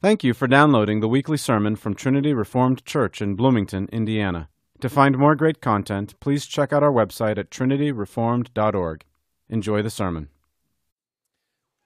[0.00, 4.48] Thank you for downloading the weekly sermon from Trinity Reformed Church in Bloomington, Indiana.
[4.78, 9.04] To find more great content, please check out our website at trinityreformed.org.
[9.48, 10.28] Enjoy the sermon.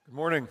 [0.05, 0.47] Good morning.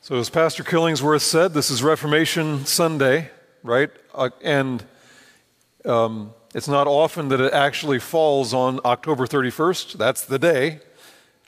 [0.00, 3.30] So, as Pastor Killingsworth said, this is Reformation Sunday,
[3.62, 3.90] right?
[4.12, 4.84] Uh, and
[5.84, 9.92] um, it's not often that it actually falls on October 31st.
[9.92, 10.80] That's the day.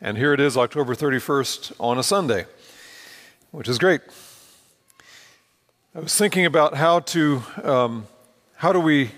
[0.00, 2.46] And here it is, October 31st on a Sunday
[3.52, 4.00] which is great.
[5.94, 8.06] I was thinking about how to, um,
[8.54, 9.10] how do we,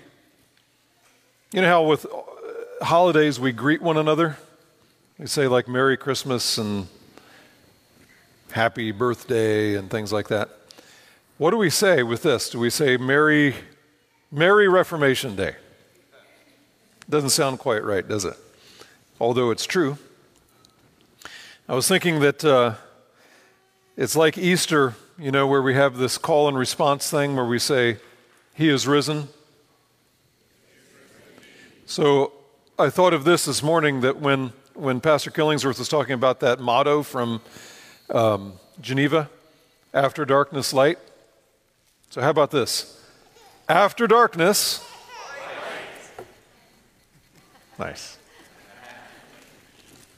[1.51, 2.05] you know, how with
[2.81, 4.37] holidays we greet one another?
[5.19, 6.87] We say like Merry Christmas and
[8.51, 10.49] Happy Birthday and things like that.
[11.37, 12.49] What do we say with this?
[12.49, 13.53] Do we say Merry,
[14.31, 15.55] Merry Reformation Day?
[17.07, 18.37] Doesn't sound quite right, does it?
[19.19, 19.99] Although it's true.
[21.69, 22.43] I was thinking that.
[22.43, 22.73] Uh,
[23.95, 27.59] it's like Easter, you know, where we have this call and response thing where we
[27.59, 27.97] say,
[28.53, 29.27] He is risen.
[31.85, 32.33] So
[32.79, 36.59] I thought of this this morning that when, when Pastor Killingsworth was talking about that
[36.59, 37.41] motto from
[38.09, 39.29] um, Geneva,
[39.93, 40.97] after darkness, light.
[42.09, 42.99] So, how about this?
[43.69, 44.83] After darkness,
[47.77, 48.17] nice.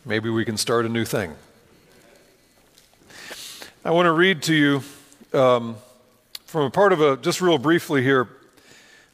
[0.05, 1.35] Maybe we can start a new thing.
[3.85, 4.83] I want to read to you
[5.39, 5.75] um,
[6.47, 8.27] from a part of a, just real briefly here,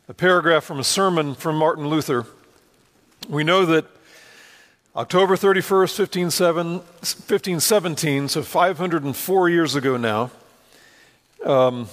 [0.07, 2.25] a paragraph from a sermon from Martin Luther.
[3.27, 3.85] We know that
[4.95, 10.31] October 31st, 1517, so 504 years ago now,
[11.43, 11.89] um,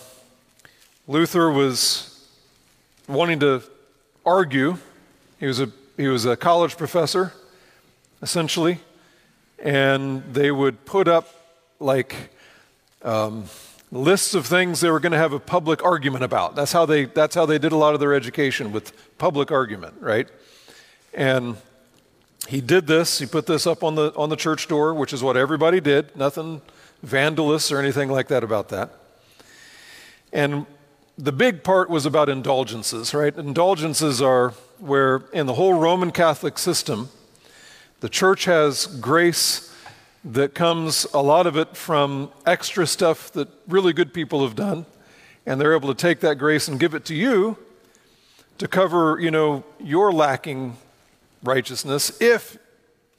[1.09, 2.29] Luther was
[3.09, 3.61] wanting to
[4.25, 4.79] argue.
[5.41, 7.33] He was, a, he was a college professor,
[8.23, 8.79] essentially,
[9.59, 11.27] and they would put up
[11.81, 12.31] like
[13.03, 13.45] um,
[13.91, 16.55] lists of things they were going to have a public argument about.
[16.55, 19.95] That's how they that's how they did a lot of their education with public argument,
[20.01, 20.29] right?
[21.15, 21.57] And
[22.49, 23.19] he did this.
[23.19, 26.15] He put this up on the on the church door, which is what everybody did.
[26.17, 26.63] Nothing
[27.05, 28.91] vandalous or anything like that about that.
[30.33, 30.67] And
[31.17, 33.37] the big part was about indulgences, right?
[33.37, 37.09] Indulgences are where in the whole Roman Catholic system,
[38.01, 39.68] the church has grace
[40.29, 44.85] that comes, a lot of it from extra stuff that really good people have done.
[45.47, 47.57] And they're able to take that grace and give it to you
[48.59, 50.77] to cover, you know, your lacking
[51.43, 52.59] righteousness if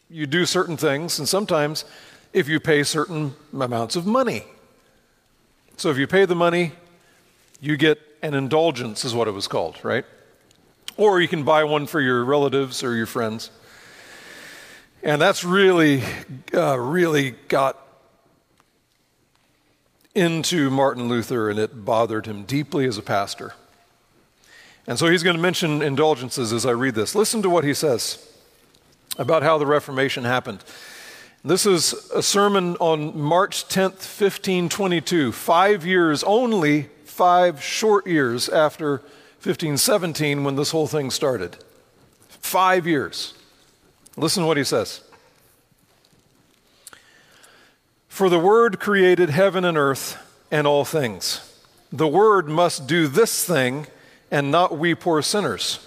[0.10, 1.86] you do certain things, and sometimes
[2.34, 4.44] if you pay certain amounts of money.
[5.78, 6.74] So if you pay the money,
[7.62, 10.06] you get an indulgence, is what it was called, right?
[10.98, 13.50] Or you can buy one for your relatives or your friends.
[15.02, 16.04] And that's really,
[16.54, 17.78] uh, really got
[20.14, 23.54] into Martin Luther, and it bothered him deeply as a pastor.
[24.86, 27.16] And so he's going to mention indulgences as I read this.
[27.16, 28.26] Listen to what he says
[29.18, 30.64] about how the Reformation happened.
[31.46, 38.98] This is a sermon on March 10th, 1522, five years, only five short years after
[39.44, 41.56] 1517 when this whole thing started.
[42.28, 43.34] Five years.
[44.20, 45.02] Listen to what he says.
[48.10, 50.18] For the Word created heaven and earth
[50.52, 51.58] and all things.
[51.90, 53.88] The Word must do this thing
[54.30, 55.80] and not we poor sinners.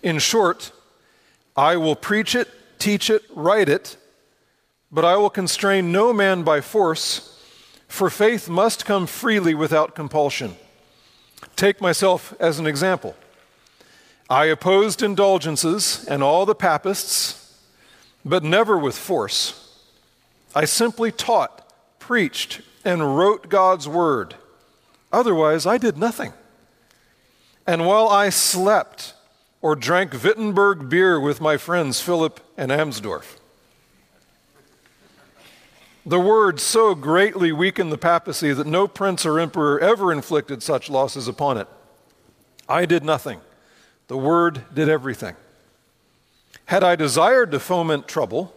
[0.00, 0.70] In short,
[1.56, 3.96] I will preach it, teach it, write it,
[4.92, 7.42] but I will constrain no man by force,
[7.88, 10.54] for faith must come freely without compulsion.
[11.56, 13.16] Take myself as an example.
[14.30, 17.42] I opposed indulgences and all the papists
[18.26, 19.72] but never with force.
[20.52, 24.34] I simply taught, preached, and wrote God's word.
[25.12, 26.32] Otherwise, I did nothing.
[27.68, 29.14] And while I slept
[29.62, 33.36] or drank Wittenberg beer with my friends Philip and Amsdorf,
[36.04, 40.90] the word so greatly weakened the papacy that no prince or emperor ever inflicted such
[40.90, 41.68] losses upon it.
[42.68, 43.40] I did nothing.
[44.08, 45.36] The word did everything.
[46.66, 48.52] Had I desired to foment trouble,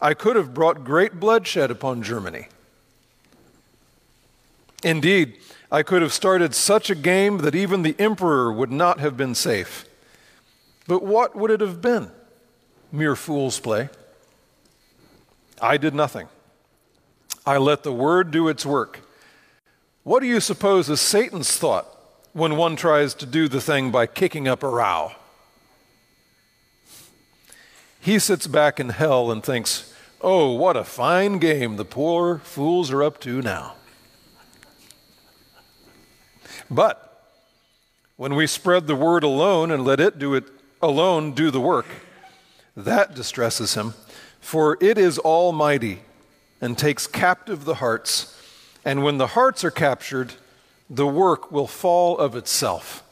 [0.00, 2.48] I could have brought great bloodshed upon Germany.
[4.82, 5.38] Indeed,
[5.70, 9.34] I could have started such a game that even the emperor would not have been
[9.34, 9.86] safe.
[10.86, 12.10] But what would it have been?
[12.92, 13.88] Mere fool's play.
[15.62, 16.28] I did nothing.
[17.46, 19.00] I let the word do its work.
[20.02, 21.86] What do you suppose is Satan's thought
[22.32, 25.12] when one tries to do the thing by kicking up a row?
[28.04, 29.90] He sits back in hell and thinks,
[30.20, 33.76] Oh, what a fine game the poor fools are up to now.
[36.70, 37.30] But
[38.16, 40.44] when we spread the word alone and let it do it
[40.82, 41.86] alone do the work,
[42.76, 43.94] that distresses him,
[44.38, 46.02] for it is almighty
[46.60, 48.38] and takes captive the hearts.
[48.84, 50.34] And when the hearts are captured,
[50.90, 53.02] the work will fall of itself.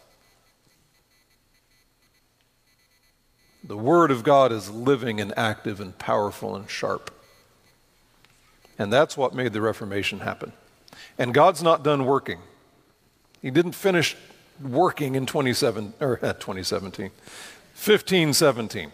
[3.64, 7.10] The Word of God is living and active and powerful and sharp.
[8.78, 10.52] And that's what made the Reformation happen.
[11.16, 12.40] And God's not done working.
[13.40, 14.16] He didn't finish
[14.60, 17.10] working in 27, or, uh, 2017,
[17.74, 18.92] 1517.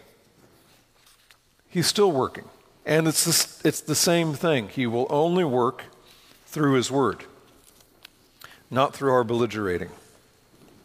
[1.69, 2.45] He's still working.
[2.85, 4.69] And it's the, it's the same thing.
[4.69, 5.83] He will only work
[6.45, 7.25] through His Word,
[8.71, 9.91] not through our belligerating.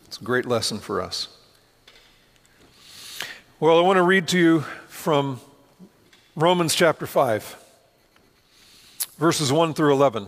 [0.04, 1.33] It's a great lesson for us.
[3.60, 5.40] Well, I want to read to you from
[6.34, 7.56] Romans chapter 5,
[9.16, 10.26] verses 1 through 11.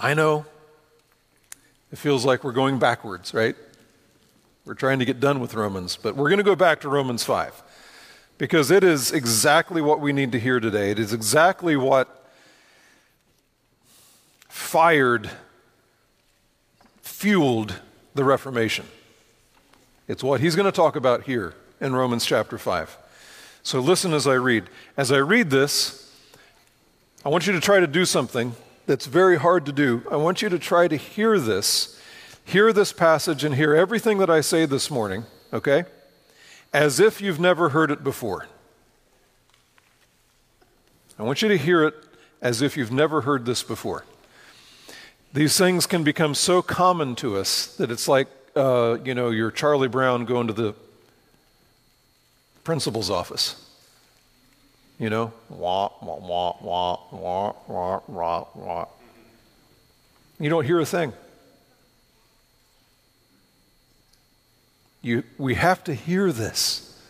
[0.00, 0.44] I know
[1.92, 3.54] it feels like we're going backwards, right?
[4.64, 7.22] We're trying to get done with Romans, but we're going to go back to Romans
[7.22, 7.62] 5
[8.36, 10.90] because it is exactly what we need to hear today.
[10.90, 12.26] It is exactly what
[14.48, 15.30] fired,
[17.00, 17.80] fueled
[18.16, 18.86] the Reformation.
[20.08, 22.96] It's what he's going to talk about here in Romans chapter 5.
[23.64, 24.64] So listen as I read.
[24.96, 26.10] As I read this,
[27.24, 28.54] I want you to try to do something
[28.86, 30.02] that's very hard to do.
[30.10, 32.00] I want you to try to hear this,
[32.44, 35.84] hear this passage, and hear everything that I say this morning, okay?
[36.72, 38.46] As if you've never heard it before.
[41.18, 41.94] I want you to hear it
[42.40, 44.04] as if you've never heard this before.
[45.32, 49.50] These things can become so common to us that it's like, uh, you know, you're
[49.50, 50.74] Charlie Brown going to the
[52.64, 53.56] principal's office.
[54.98, 58.86] You know, wah, wah, wah, wah, wah, wah, wah, wah.
[60.38, 61.12] You don't hear a thing.
[65.00, 67.00] You, we have to hear this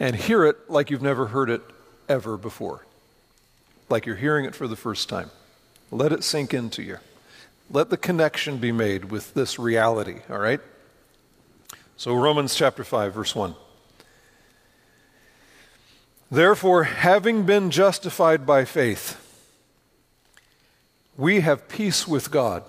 [0.00, 1.62] and hear it like you've never heard it
[2.08, 2.84] ever before,
[3.88, 5.30] like you're hearing it for the first time.
[5.92, 6.98] Let it sink into you.
[7.70, 10.60] Let the connection be made with this reality, all right?
[11.96, 13.54] So, Romans chapter 5, verse 1.
[16.30, 19.16] Therefore, having been justified by faith,
[21.16, 22.62] we have peace with God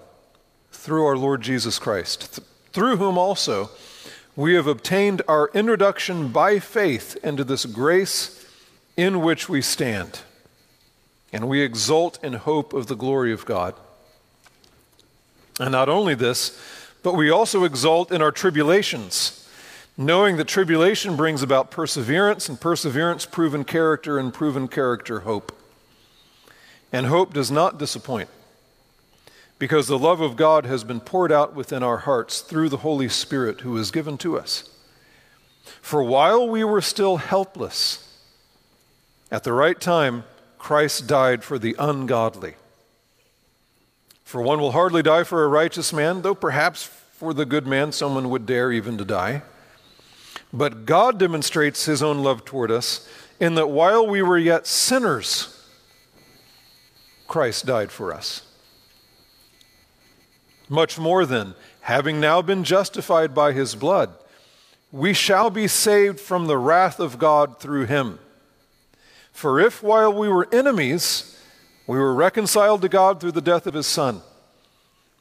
[0.72, 3.70] through our Lord Jesus Christ, th- through whom also
[4.36, 8.46] we have obtained our introduction by faith into this grace
[8.98, 10.22] in which we stand.
[11.32, 13.76] And we exult in hope of the glory of God.
[15.60, 16.60] And not only this,
[17.04, 19.41] but we also exult in our tribulations
[20.06, 25.52] knowing that tribulation brings about perseverance, and perseverance, proven character, and proven character, hope.
[26.92, 28.30] And hope does not disappoint,
[29.60, 33.08] because the love of God has been poured out within our hearts through the Holy
[33.10, 34.70] Spirit who is given to us.
[35.82, 38.08] For while we were still helpless,
[39.32, 40.24] at the right time,
[40.58, 42.56] Christ died for the ungodly.
[44.24, 47.92] For one will hardly die for a righteous man, though perhaps for the good man
[47.92, 49.44] someone would dare even to die.
[50.54, 53.08] But God demonstrates his own love toward us
[53.40, 55.58] in that while we were yet sinners,
[57.28, 58.44] Christ died for us.
[60.68, 64.10] Much more than, having now been justified by his blood,
[64.92, 68.20] we shall be saved from the wrath of God through him.
[69.32, 71.40] For if while we were enemies,
[71.88, 74.22] we were reconciled to God through the death of his Son,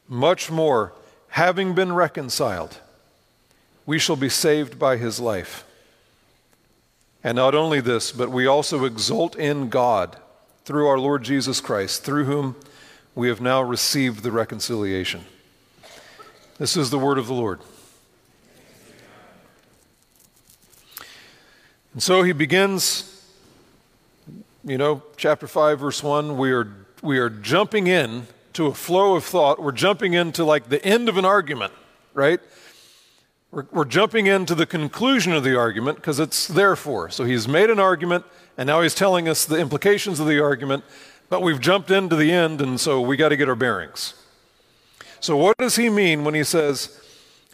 [0.07, 0.93] much more,
[1.29, 2.79] having been reconciled,
[3.85, 5.65] we shall be saved by his life.
[7.23, 10.17] And not only this, but we also exult in God
[10.65, 12.55] through our Lord Jesus Christ, through whom
[13.13, 15.25] we have now received the reconciliation.
[16.57, 17.59] This is the word of the Lord.
[21.93, 23.25] And so he begins,
[24.63, 26.37] you know, chapter 5, verse 1.
[26.37, 26.71] We are,
[27.01, 29.61] we are jumping in to a flow of thought.
[29.61, 31.73] We're jumping into like the end of an argument,
[32.13, 32.39] right?
[33.51, 37.09] We're, we're jumping into the conclusion of the argument because it's therefore.
[37.09, 38.25] So he's made an argument,
[38.57, 40.85] and now he's telling us the implications of the argument,
[41.29, 44.13] but we've jumped into the end, and so we got to get our bearings.
[45.19, 46.99] So, what does he mean when he says,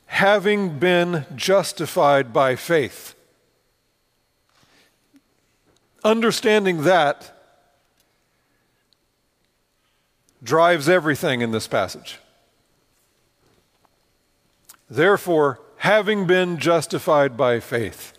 [0.05, 3.13] having been justified by faith?
[6.03, 7.33] Understanding that
[10.41, 12.19] drives everything in this passage.
[14.89, 18.13] Therefore, having been justified by faith.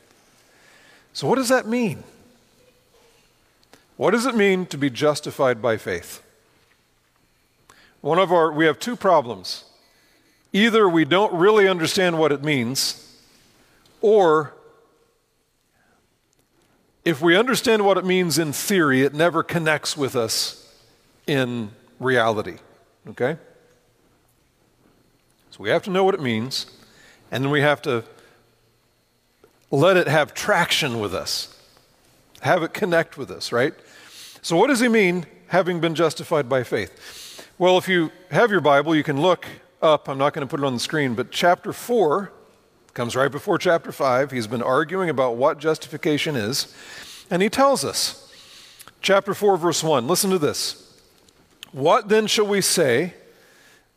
[1.12, 2.04] So, what does that mean?
[3.96, 6.22] What does it mean to be justified by faith?
[8.00, 9.64] One of our, we have two problems.
[10.52, 13.04] Either we don't really understand what it means,
[14.00, 14.54] or
[17.04, 20.72] if we understand what it means in theory, it never connects with us
[21.26, 22.58] in reality.
[23.08, 23.36] Okay?
[25.50, 26.66] So we have to know what it means,
[27.30, 28.04] and then we have to
[29.70, 31.56] let it have traction with us,
[32.40, 33.74] have it connect with us, right?
[34.42, 37.46] So, what does he mean, having been justified by faith?
[37.58, 39.46] Well, if you have your Bible, you can look
[39.82, 40.08] up.
[40.08, 42.32] I'm not going to put it on the screen, but chapter 4
[42.94, 44.30] comes right before chapter 5.
[44.30, 46.74] He's been arguing about what justification is,
[47.30, 48.24] and he tells us.
[49.00, 50.06] Chapter 4, verse 1.
[50.06, 50.84] Listen to this.
[51.72, 53.14] What then shall we say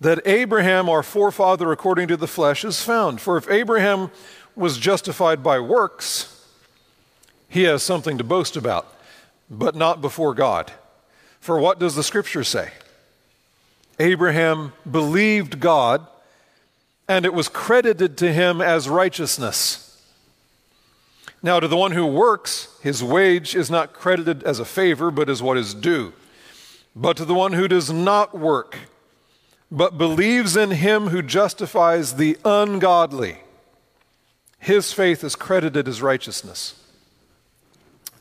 [0.01, 3.22] that Abraham, our forefather according to the flesh, is found?
[3.22, 4.12] For if Abraham
[4.55, 6.46] was justified by works,
[7.48, 8.91] he has something to boast about,
[9.50, 10.72] but not before God.
[11.39, 12.72] For what does the scripture say?
[14.00, 16.08] Abraham believed God,
[17.08, 19.88] and it was credited to him as righteousness.
[21.43, 25.29] Now, to the one who works, his wage is not credited as a favor, but
[25.29, 26.13] as what is due.
[26.96, 28.77] But to the one who does not work,
[29.71, 33.37] but believes in him who justifies the ungodly,
[34.59, 36.75] his faith is credited as righteousness.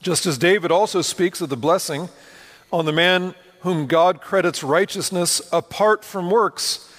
[0.00, 2.09] Just as David also speaks of the blessing
[2.73, 6.90] on the man whom God credits righteousness apart from works.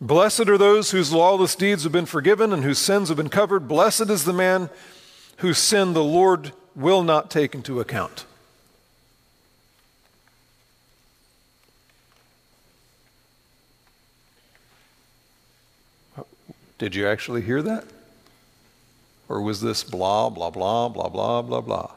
[0.00, 3.68] Blessed are those whose lawless deeds have been forgiven and whose sins have been covered.
[3.68, 4.68] Blessed is the man
[5.38, 8.26] whose sin the Lord will not take into account.
[16.82, 17.84] Did you actually hear that?
[19.28, 21.92] Or was this blah, blah, blah, blah, blah, blah, blah?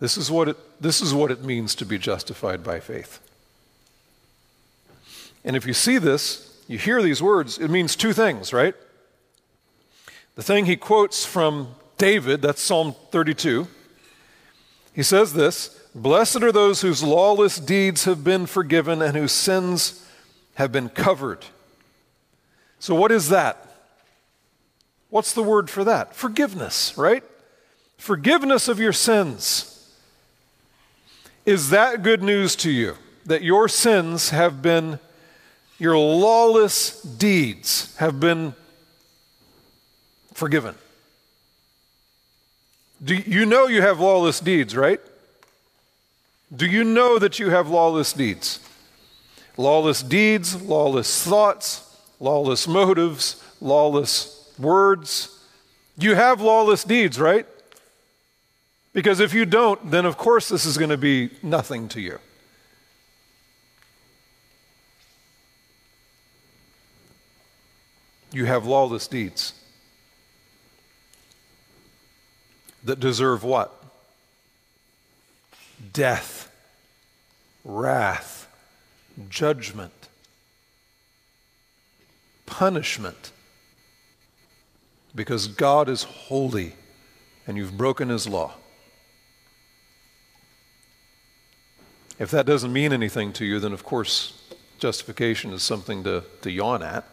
[0.00, 3.20] This is what it, this is what it means to be justified by faith.
[5.44, 8.74] And if you see this, you hear these words, it means two things, right?
[10.34, 11.68] The thing he quotes from
[11.98, 13.68] David, that's Psalm 32,
[14.92, 20.04] he says this Blessed are those whose lawless deeds have been forgiven and whose sins
[20.54, 21.46] have been covered.
[22.78, 23.66] So, what is that?
[25.10, 26.14] What's the word for that?
[26.14, 27.24] Forgiveness, right?
[27.96, 29.72] Forgiveness of your sins.
[31.44, 32.96] Is that good news to you?
[33.24, 34.98] That your sins have been,
[35.78, 38.54] your lawless deeds have been
[40.34, 40.74] forgiven?
[43.02, 45.00] Do you know you have lawless deeds, right?
[46.54, 48.60] Do you know that you have lawless deeds?
[49.56, 51.85] Lawless deeds, lawless thoughts,
[52.20, 55.38] lawless motives, lawless words.
[55.98, 57.46] You have lawless deeds, right?
[58.92, 62.18] Because if you don't, then of course this is going to be nothing to you.
[68.32, 69.54] You have lawless deeds
[72.84, 73.72] that deserve what?
[75.92, 76.50] Death,
[77.64, 78.48] wrath,
[79.28, 79.92] judgment,
[82.46, 83.32] punishment.
[85.14, 86.74] Because God is holy
[87.46, 88.54] and you've broken his law.
[92.18, 94.42] If that doesn't mean anything to you, then of course
[94.78, 97.04] justification is something to, to yawn at.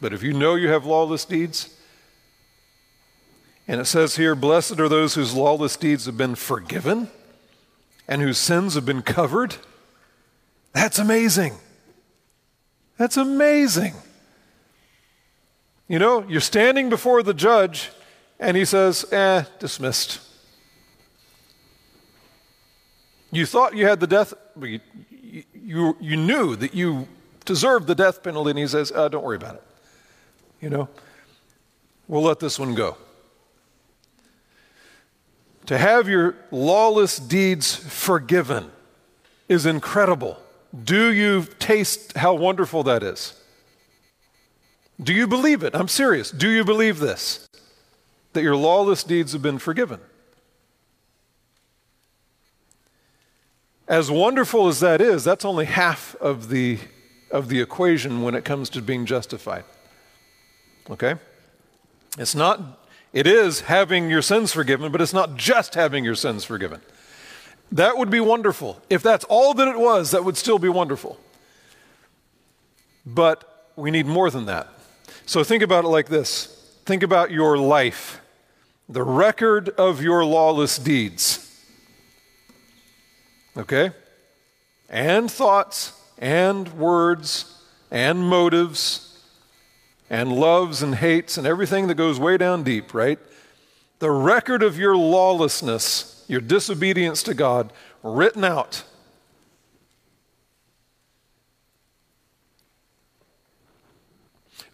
[0.00, 1.74] But if you know you have lawless deeds,
[3.68, 7.08] and it says here, Blessed are those whose lawless deeds have been forgiven
[8.06, 9.56] and whose sins have been covered.
[10.72, 11.54] That's amazing.
[12.96, 13.94] That's amazing.
[15.88, 17.90] You know, you're standing before the judge
[18.38, 20.20] and he says, eh, dismissed.
[23.30, 24.80] You thought you had the death, you,
[25.54, 27.08] you, you knew that you
[27.44, 29.62] deserved the death penalty, and he says, uh, Don't worry about it.
[30.60, 30.88] You know,
[32.08, 32.96] we'll let this one go.
[35.66, 38.70] To have your lawless deeds forgiven
[39.48, 40.38] is incredible.
[40.84, 43.40] Do you taste how wonderful that is?
[45.00, 45.74] Do you believe it?
[45.74, 46.30] I'm serious.
[46.30, 47.46] Do you believe this?
[48.32, 50.00] That your lawless deeds have been forgiven?
[53.88, 56.78] As wonderful as that is, that's only half of the,
[57.30, 59.64] of the equation when it comes to being justified.
[60.90, 61.14] Okay?
[62.18, 66.44] It's not, it is having your sins forgiven, but it's not just having your sins
[66.44, 66.80] forgiven.
[67.72, 68.80] That would be wonderful.
[68.88, 71.18] If that's all that it was, that would still be wonderful.
[73.04, 74.68] But we need more than that.
[75.26, 76.52] So think about it like this
[76.84, 78.20] think about your life.
[78.88, 81.42] the record of your lawless deeds.
[83.56, 83.90] Okay?
[84.88, 89.20] And thoughts, and words, and motives,
[90.08, 93.18] and loves and hates, and everything that goes way down deep, right?
[93.98, 98.84] The record of your lawlessness, your disobedience to God, written out.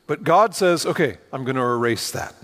[0.06, 2.34] But God says, okay, I'm going to erase that.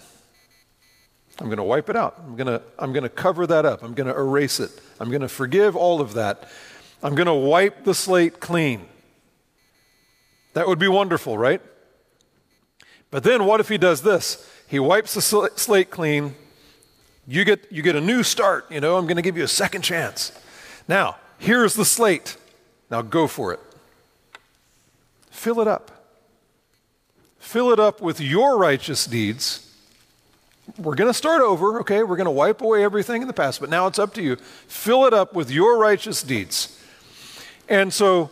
[1.41, 2.21] I'm going to wipe it out.
[2.25, 3.83] I'm going to, I'm going to cover that up.
[3.83, 4.71] I'm going to erase it.
[4.99, 6.49] I'm going to forgive all of that.
[7.03, 8.87] I'm going to wipe the slate clean.
[10.55, 11.61] That would be wonderful, right?
[13.11, 14.51] But then what if he does this?
[14.67, 16.35] He wipes the slate clean.
[17.29, 18.71] You get, you get a new start.
[18.73, 20.33] You know, I'm going to give you a second chance.
[20.89, 22.37] Now, here's the slate.
[22.91, 23.61] Now go for it.
[25.31, 25.91] Fill it up.
[27.39, 29.69] Fill it up with your righteous deeds
[30.77, 32.03] we're going to start over, okay?
[32.03, 34.37] We're going to wipe away everything in the past, but now it's up to you.
[34.37, 36.79] Fill it up with your righteous deeds.
[37.69, 38.31] And so,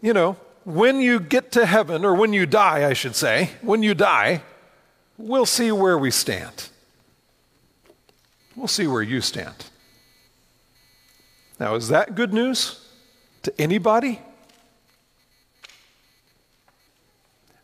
[0.00, 3.82] you know, when you get to heaven, or when you die, I should say, when
[3.82, 4.42] you die,
[5.18, 6.68] we'll see where we stand.
[8.56, 9.66] We'll see where you stand.
[11.60, 12.88] Now, is that good news
[13.42, 14.20] to anybody?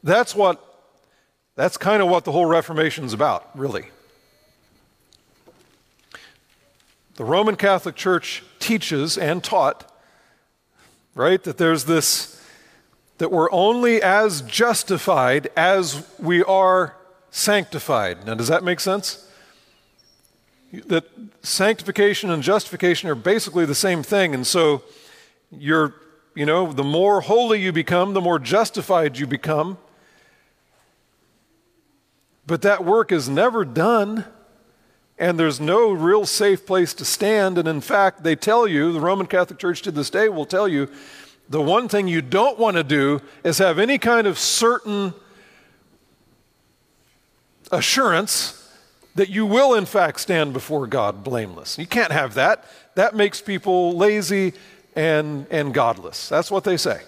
[0.02, 0.68] That's what
[1.54, 3.86] that's kind of what the whole Reformation is about, really.
[7.16, 9.90] The Roman Catholic Church teaches and taught,
[11.14, 12.42] right, that there's this,
[13.18, 16.96] that we're only as justified as we are
[17.30, 18.24] sanctified.
[18.24, 19.28] Now, does that make sense?
[20.72, 21.04] That
[21.42, 24.82] sanctification and justification are basically the same thing, and so
[25.50, 25.94] you're,
[26.34, 29.76] you know, the more holy you become, the more justified you become.
[32.46, 34.24] But that work is never done,
[35.18, 37.58] and there's no real safe place to stand.
[37.58, 40.66] And in fact, they tell you, the Roman Catholic Church to this day will tell
[40.66, 40.88] you,
[41.50, 45.12] the one thing you don't want to do is have any kind of certain
[47.70, 48.61] assurance
[49.14, 51.78] that you will, in fact, stand before God blameless.
[51.78, 52.64] You can't have that.
[52.94, 54.54] That makes people lazy
[54.96, 56.28] and, and godless.
[56.28, 57.02] That's what they say.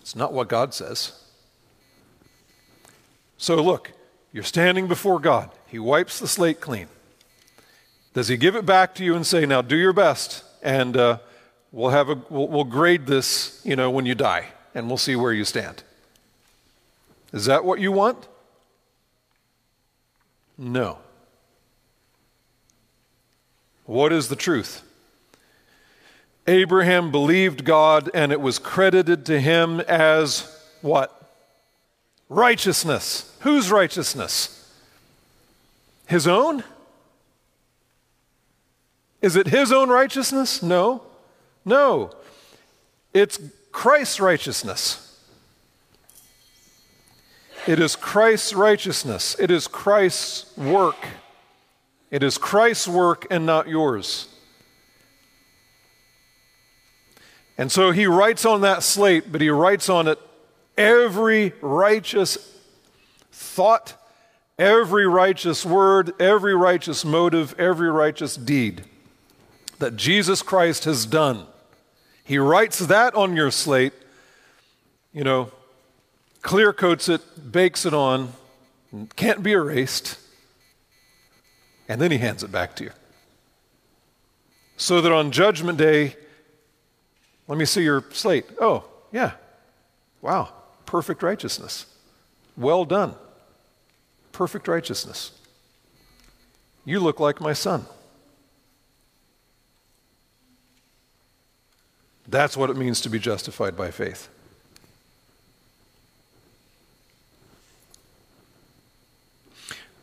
[0.00, 1.12] It's not what God says.
[3.38, 3.92] So look,
[4.32, 5.50] you're standing before God.
[5.68, 6.88] He wipes the slate clean.
[8.14, 11.18] Does he give it back to you and say, now do your best and uh,
[11.70, 15.16] we'll, have a, we'll, we'll grade this, you know, when you die and we'll see
[15.16, 15.82] where you stand?
[17.32, 18.28] Is that what you want?
[20.56, 20.98] No.
[23.84, 24.82] What is the truth?
[26.46, 30.48] Abraham believed God and it was credited to him as
[30.80, 31.18] what?
[32.28, 33.34] Righteousness.
[33.40, 34.58] Whose righteousness?
[36.06, 36.64] His own?
[39.20, 40.62] Is it his own righteousness?
[40.62, 41.02] No.
[41.64, 42.12] No.
[43.14, 43.38] It's
[43.70, 45.11] Christ's righteousness.
[47.66, 49.36] It is Christ's righteousness.
[49.38, 50.96] It is Christ's work.
[52.10, 54.28] It is Christ's work and not yours.
[57.56, 60.18] And so he writes on that slate, but he writes on it
[60.76, 62.36] every righteous
[63.30, 63.94] thought,
[64.58, 68.84] every righteous word, every righteous motive, every righteous deed
[69.78, 71.46] that Jesus Christ has done.
[72.24, 73.92] He writes that on your slate,
[75.12, 75.50] you know,
[76.42, 78.32] clear coats it, bakes it on,
[79.16, 80.18] can't be erased,
[81.88, 82.92] and then he hands it back to you.
[84.76, 86.16] So that on Judgment Day,
[87.48, 88.46] let me see your slate.
[88.60, 89.32] Oh, yeah.
[90.20, 90.52] Wow
[90.92, 91.86] perfect righteousness.
[92.54, 93.14] Well done.
[94.30, 95.32] Perfect righteousness.
[96.84, 97.86] You look like my son.
[102.28, 104.28] That's what it means to be justified by faith.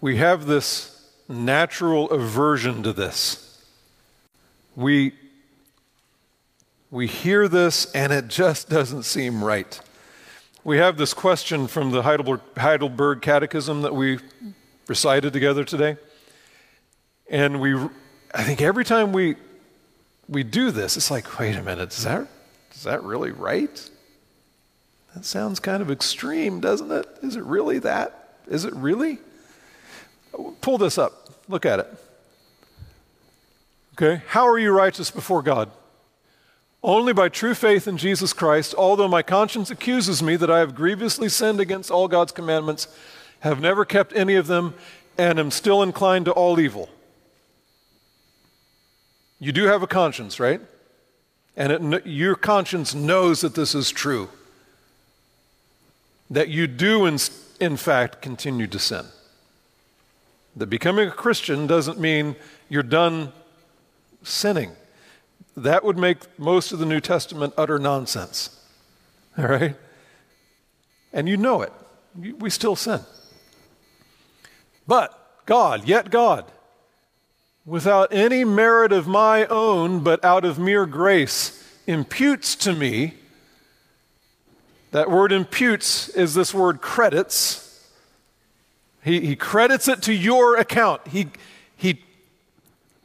[0.02, 0.96] We have this
[1.28, 3.62] natural aversion to this.
[4.76, 5.14] We,
[6.90, 9.80] we hear this and it just doesn't seem right.
[10.64, 14.20] We have this question from the Heidelberg, Heidelberg Catechism that we
[14.88, 15.98] recited together today.
[17.30, 17.76] And we,
[18.34, 19.36] I think every time we,
[20.28, 22.28] we do this, it's like, wait a minute, is that,
[22.74, 23.90] is that really right?
[25.14, 27.06] That sounds kind of extreme, doesn't it?
[27.22, 28.38] Is it really that?
[28.48, 29.20] Is it really?
[30.62, 31.30] Pull this up.
[31.48, 31.88] Look at it.
[33.94, 34.24] Okay.
[34.28, 35.70] How are you righteous before God?
[36.82, 40.76] Only by true faith in Jesus Christ, although my conscience accuses me that I have
[40.76, 42.88] grievously sinned against all God's commandments,
[43.42, 44.76] have never kept any of them,
[45.18, 46.88] and am still inclined to all evil.
[49.40, 50.62] You do have a conscience, right?
[51.58, 54.30] And it, your conscience knows that this is true.
[56.30, 57.18] That you do, in,
[57.60, 59.06] in fact, continue to sin.
[60.60, 62.36] That becoming a Christian doesn't mean
[62.68, 63.32] you're done
[64.24, 64.72] sinning.
[65.56, 68.62] That would make most of the New Testament utter nonsense.
[69.38, 69.76] All right?
[71.14, 71.72] And you know it.
[72.16, 73.00] We still sin.
[74.86, 76.46] But God, yet God,
[77.66, 83.14] without any merit of my own, but out of mere grace, imputes to me.
[84.92, 87.69] That word imputes is this word credits.
[89.04, 91.08] He, he credits it to your account.
[91.08, 91.28] He,
[91.76, 92.04] he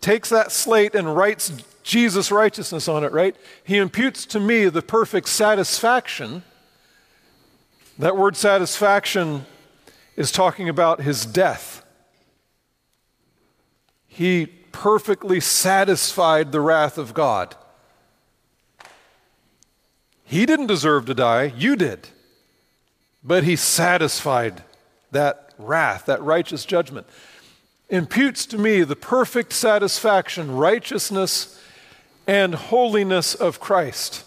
[0.00, 1.52] takes that slate and writes
[1.82, 3.36] Jesus' righteousness on it, right?
[3.62, 6.42] He imputes to me the perfect satisfaction.
[7.98, 9.46] That word satisfaction
[10.16, 11.84] is talking about his death.
[14.06, 17.54] He perfectly satisfied the wrath of God.
[20.24, 22.08] He didn't deserve to die, you did.
[23.22, 24.62] But he satisfied
[25.12, 27.06] that wrath, that righteous judgment.
[27.88, 31.60] Imputes to me the perfect satisfaction, righteousness,
[32.26, 34.24] and holiness of Christ.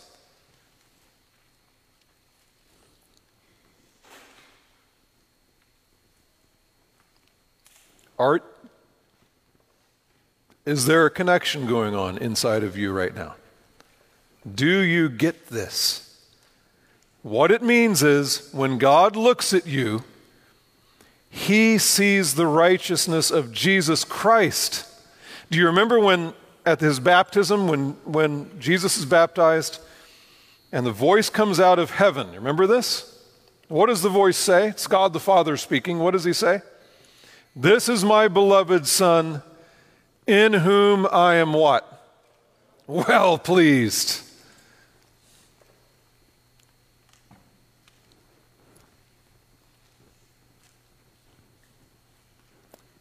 [8.19, 8.43] Art,
[10.65, 13.35] is there a connection going on inside of you right now?
[14.55, 16.03] Do you get this?
[17.21, 20.03] What it means is when God looks at you,
[21.37, 24.87] he sees the righteousness of Jesus Christ.
[25.51, 26.33] Do you remember when
[26.65, 29.79] at his baptism, when, when Jesus is baptized,
[30.71, 32.31] and the voice comes out of heaven?
[32.31, 33.23] Remember this?
[33.67, 34.69] What does the voice say?
[34.69, 35.99] It's God the Father speaking.
[35.99, 36.61] What does he say?
[37.55, 39.43] This is my beloved Son,
[40.25, 42.09] in whom I am what?
[42.87, 44.26] Well pleased.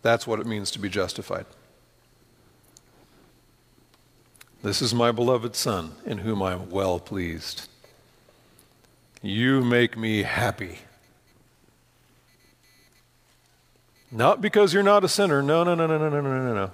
[0.07, 1.47] That's what it means to be justified.
[4.63, 7.69] This is my beloved Son, in whom I am well pleased.
[9.21, 10.79] You make me happy.
[14.13, 15.43] Not because you're not a sinner.
[15.43, 16.71] No, no, no, no, no, no, no, no, no.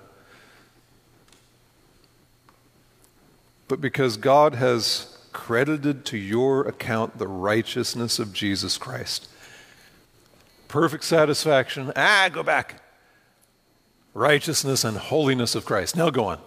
[3.66, 9.30] But because God has credited to your account the righteousness of Jesus Christ.
[10.68, 11.94] Perfect satisfaction.
[11.96, 12.81] Ah, go back
[14.14, 15.96] righteousness, and holiness of Christ.
[15.96, 16.38] Now go on.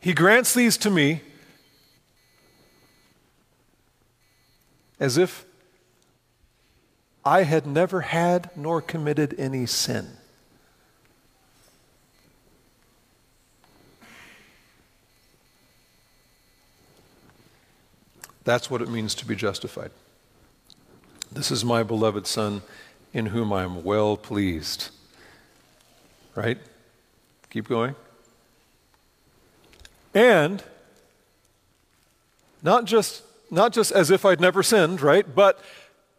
[0.00, 1.22] He grants these to me
[4.98, 5.44] as if
[7.24, 10.08] I had never had nor committed any sin.
[18.44, 19.90] That's what it means to be justified.
[21.30, 22.62] This is my beloved Son,
[23.12, 24.90] in whom I am well pleased
[26.34, 26.58] right?
[27.50, 27.94] Keep going.
[30.14, 30.62] And
[32.62, 35.26] not just not just as if I'd never sinned, right?
[35.34, 35.60] But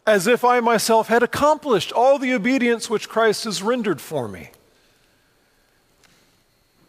[0.06, 4.50] as if I myself had accomplished all the obedience which Christ has rendered for me.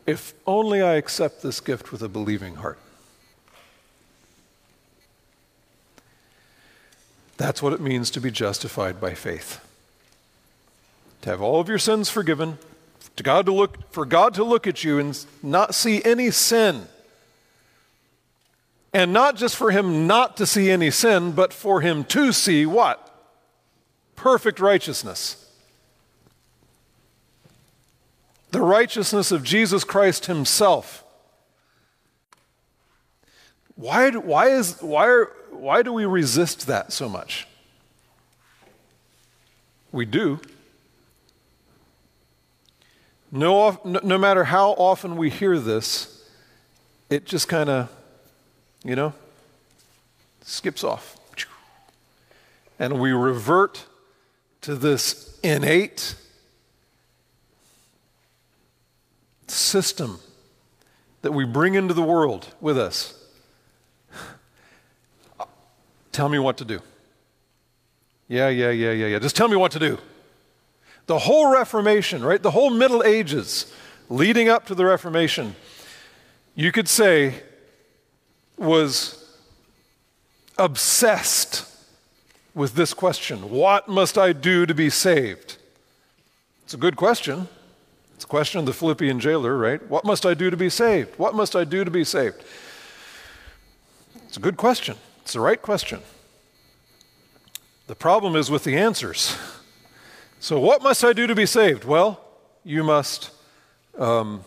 [0.06, 2.78] If only I accept this gift with a believing heart.
[7.36, 9.60] That's what it means to be justified by faith.
[11.22, 12.58] To have all of your sins forgiven
[13.16, 16.86] to God to look, for God to look at you and not see any sin.
[18.92, 22.66] And not just for him not to see any sin, but for him to see
[22.66, 23.08] what?
[24.16, 25.38] Perfect righteousness.
[28.50, 31.04] The righteousness of Jesus Christ himself.
[33.76, 37.48] Why, why, is, why, are, why do we resist that so much?
[39.90, 40.40] We do.
[43.34, 46.22] No, no matter how often we hear this,
[47.08, 47.90] it just kind of,
[48.84, 49.14] you know,
[50.42, 51.16] skips off.
[52.78, 53.86] And we revert
[54.60, 56.14] to this innate
[59.46, 60.20] system
[61.22, 63.18] that we bring into the world with us.
[66.10, 66.80] Tell me what to do.
[68.28, 69.18] Yeah, yeah, yeah, yeah, yeah.
[69.18, 69.98] Just tell me what to do.
[71.06, 72.42] The whole Reformation, right?
[72.42, 73.72] The whole Middle Ages
[74.08, 75.56] leading up to the Reformation,
[76.54, 77.42] you could say,
[78.56, 79.18] was
[80.58, 81.68] obsessed
[82.54, 85.56] with this question What must I do to be saved?
[86.64, 87.48] It's a good question.
[88.14, 89.84] It's a question of the Philippian jailer, right?
[89.90, 91.18] What must I do to be saved?
[91.18, 92.36] What must I do to be saved?
[94.28, 94.96] It's a good question.
[95.22, 96.00] It's the right question.
[97.88, 99.36] The problem is with the answers.
[100.42, 101.84] So, what must I do to be saved?
[101.84, 102.20] Well,
[102.64, 103.30] you must
[103.96, 104.42] um,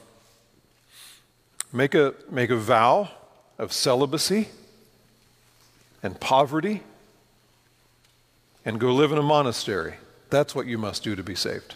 [1.71, 3.10] make, a, make a vow
[3.58, 4.49] of celibacy
[6.03, 6.84] and poverty
[8.65, 9.93] and go live in a monastery.
[10.29, 11.75] That's what you must do to be saved.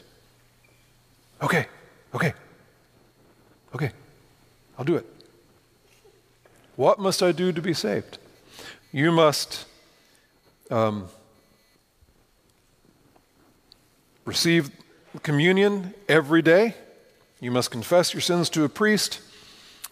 [1.42, 1.68] Okay,
[2.14, 2.34] okay,
[3.74, 3.92] okay,
[4.78, 5.06] I'll do it.
[6.76, 8.18] What must I do to be saved?
[8.92, 9.66] You must
[10.70, 11.08] um,
[14.30, 14.70] receive
[15.24, 16.76] communion every day.
[17.42, 19.22] You must confess your sins to a priest.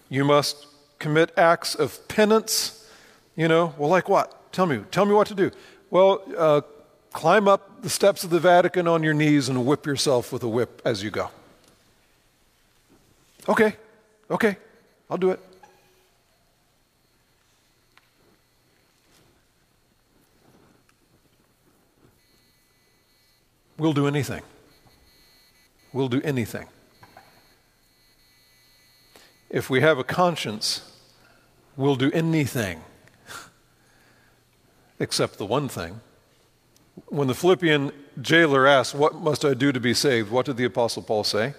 [0.10, 0.68] You must
[1.00, 2.88] commit acts of penance.
[3.36, 4.54] You know, well, like what?
[4.54, 5.50] Tell me, tell me what to do.
[5.90, 6.62] Well, uh,
[7.14, 10.48] climb up the steps of the Vatican on your knees and whip yourself with a
[10.48, 11.32] whip as you go.
[13.50, 13.76] Okay,
[14.30, 14.58] okay,
[15.10, 15.40] I'll do it.
[23.78, 24.42] We'll do anything.
[25.94, 26.68] We'll do anything.
[29.50, 30.92] If we have a conscience,
[31.76, 32.82] we'll do anything
[35.00, 36.02] except the one thing.
[37.06, 40.32] When the Philippian jailer asked, What must I do to be saved?
[40.32, 41.54] What did the Apostle Paul say?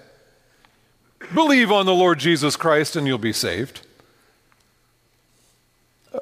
[1.33, 3.87] Believe on the Lord Jesus Christ and you'll be saved.
[6.12, 6.18] Uh,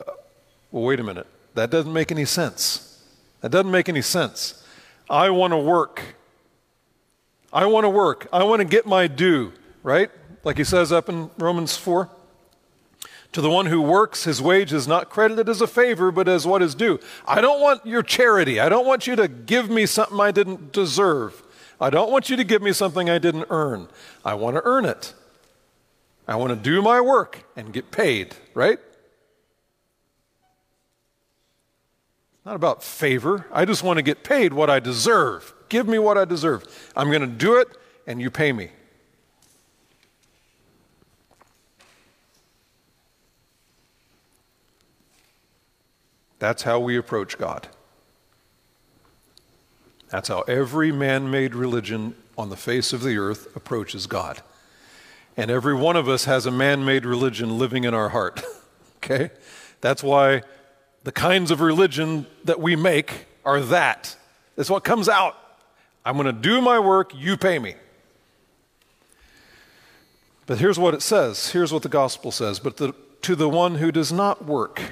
[0.71, 1.27] well, wait a minute.
[1.55, 3.03] That doesn't make any sense.
[3.41, 4.63] That doesn't make any sense.
[5.09, 6.03] I want to work.
[7.53, 8.27] I want to work.
[8.33, 10.11] I want to get my due, right?
[10.45, 12.11] Like he says up in Romans 4.
[13.33, 16.47] To the one who works, his wage is not credited as a favor, but as
[16.47, 16.99] what is due.
[17.27, 18.59] I don't want your charity.
[18.61, 21.43] I don't want you to give me something I didn't deserve.
[21.81, 23.89] I don't want you to give me something I didn't earn.
[24.25, 25.13] I want to earn it.
[26.27, 28.79] I want to do my work and get paid, right?
[32.47, 33.45] Not about favor.
[33.51, 35.53] I just want to get paid what I deserve.
[35.69, 36.65] Give me what I deserve.
[36.95, 37.67] I'm going to do it,
[38.07, 38.71] and you pay me.
[46.39, 47.67] That's how we approach God.
[50.11, 54.41] That's how every man made religion on the face of the earth approaches God.
[55.37, 58.41] And every one of us has a man made religion living in our heart.
[58.99, 59.31] okay?
[59.81, 60.43] That's why
[61.07, 64.17] the kinds of religion that we make are that.
[64.57, 65.37] It's what comes out.
[66.05, 67.77] I'm going to do my work, you pay me.
[70.47, 71.51] But here's what it says.
[71.51, 72.59] Here's what the gospel says.
[72.59, 72.93] But the,
[73.23, 74.83] to the one who does not work,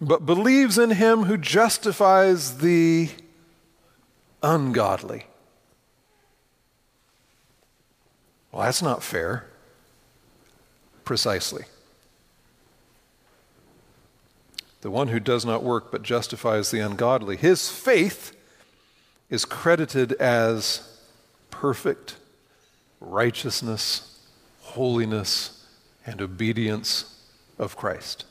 [0.00, 3.08] but believes in him who justifies the
[4.42, 5.26] ungodly.
[8.50, 9.48] Well, that's not fair.
[11.04, 11.66] Precisely.
[14.82, 17.36] The one who does not work but justifies the ungodly.
[17.36, 18.36] His faith
[19.30, 21.00] is credited as
[21.50, 22.16] perfect
[23.00, 24.20] righteousness,
[24.60, 25.66] holiness,
[26.04, 27.24] and obedience
[27.58, 28.24] of Christ.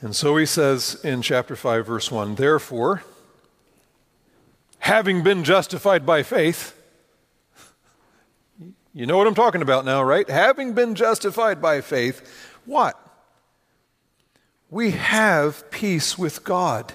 [0.00, 3.04] And so he says in chapter 5, verse 1 Therefore,
[4.80, 6.78] having been justified by faith,
[8.94, 10.28] you know what I'm talking about now, right?
[10.28, 12.22] Having been justified by faith,
[12.64, 12.98] what?
[14.70, 16.92] We have peace with God.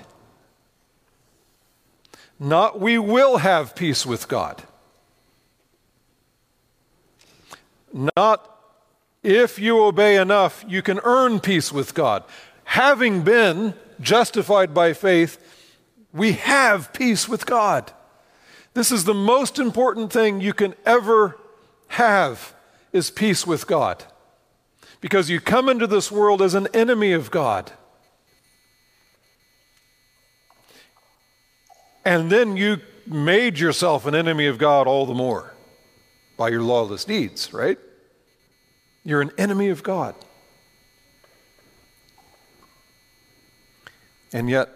[2.39, 4.63] Not we will have peace with God.
[7.91, 8.49] Not
[9.21, 12.23] if you obey enough, you can earn peace with God.
[12.63, 15.37] Having been justified by faith,
[16.13, 17.91] we have peace with God.
[18.73, 21.37] This is the most important thing you can ever
[21.89, 22.53] have
[22.93, 24.03] is peace with God.
[25.01, 27.71] Because you come into this world as an enemy of God.
[32.03, 35.53] And then you made yourself an enemy of God all the more
[36.37, 37.77] by your lawless deeds, right?
[39.03, 40.15] You're an enemy of God.
[44.31, 44.69] And yet,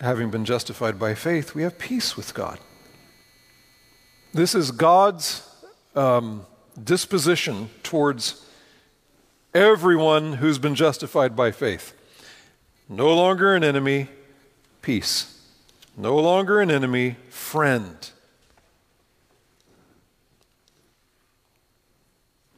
[0.00, 2.60] having been justified by faith, we have peace with God.
[4.32, 5.48] This is God's
[5.96, 6.46] um,
[6.82, 8.44] disposition towards
[9.54, 11.94] everyone who's been justified by faith.
[12.88, 14.08] No longer an enemy,
[14.82, 15.40] peace.
[15.96, 18.10] No longer an enemy, friend.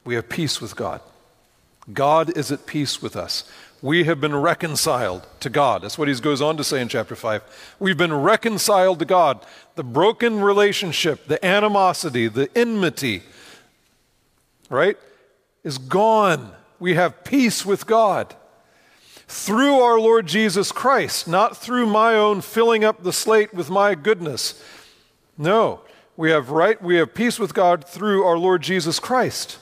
[0.05, 1.01] We have peace with God.
[1.93, 3.51] God is at peace with us.
[3.81, 5.83] We have been reconciled to God.
[5.83, 7.77] That's what he goes on to say in chapter 5.
[7.79, 9.45] We've been reconciled to God.
[9.77, 13.23] The broken relationship, the animosity, the enmity,
[14.69, 14.99] right,
[15.63, 16.53] is gone.
[16.81, 18.35] We have peace with God
[19.29, 23.95] through our Lord Jesus Christ, not through my own filling up the slate with my
[23.95, 24.61] goodness.
[25.37, 25.83] No,
[26.17, 29.59] we have right we have peace with God through our Lord Jesus Christ.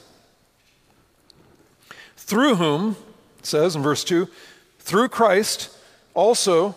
[2.15, 2.95] Through whom,
[3.47, 4.27] says in verse 2,
[4.79, 5.69] through Christ
[6.13, 6.75] also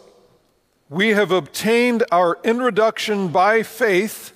[0.89, 4.33] we have obtained our introduction by faith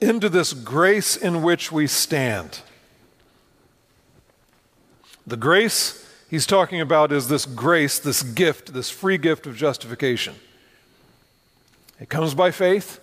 [0.00, 2.60] into this grace in which we stand.
[5.26, 10.34] The grace he's talking about is this grace, this gift, this free gift of justification.
[12.00, 13.00] It comes by faith,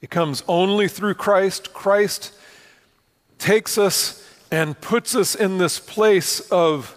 [0.00, 1.72] it comes only through Christ.
[1.72, 2.34] Christ
[3.38, 4.20] takes us
[4.54, 6.96] and puts us in this place of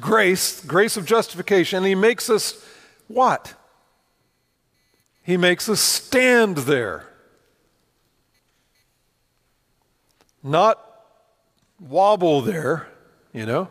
[0.00, 1.84] grace, grace of justification.
[1.84, 2.64] He makes us
[3.08, 3.54] what?
[5.22, 7.06] He makes us stand there.
[10.42, 10.80] Not
[11.80, 12.88] wobble there,
[13.32, 13.68] you know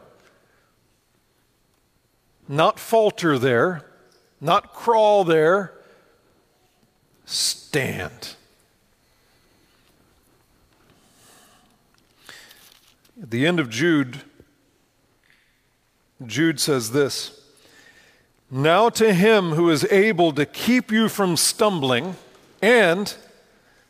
[2.47, 3.81] not falter there,
[4.39, 5.73] not crawl there,
[7.25, 8.34] stand.
[13.21, 14.23] At the end of Jude,
[16.25, 17.41] Jude says this
[18.51, 22.15] Now to him who is able to keep you from stumbling
[22.61, 23.15] and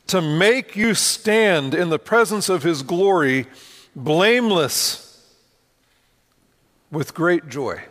[0.07, 3.47] to make you stand in the presence of his glory,
[3.95, 5.23] blameless
[6.91, 7.81] with great joy.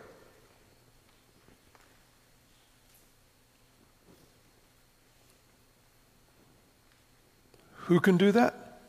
[7.87, 8.79] Who can do that?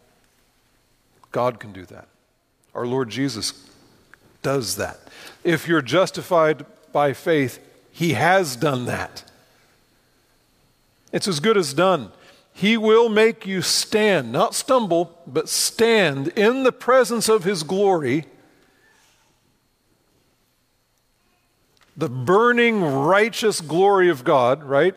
[1.32, 2.08] God can do that.
[2.76, 3.54] Our Lord Jesus
[4.42, 5.00] does that.
[5.42, 7.58] If you're justified by faith,
[7.90, 9.24] He has done that.
[11.10, 12.12] It's as good as done.
[12.52, 18.26] He will make you stand, not stumble, but stand in the presence of His glory.
[21.96, 24.94] The burning, righteous glory of God, right?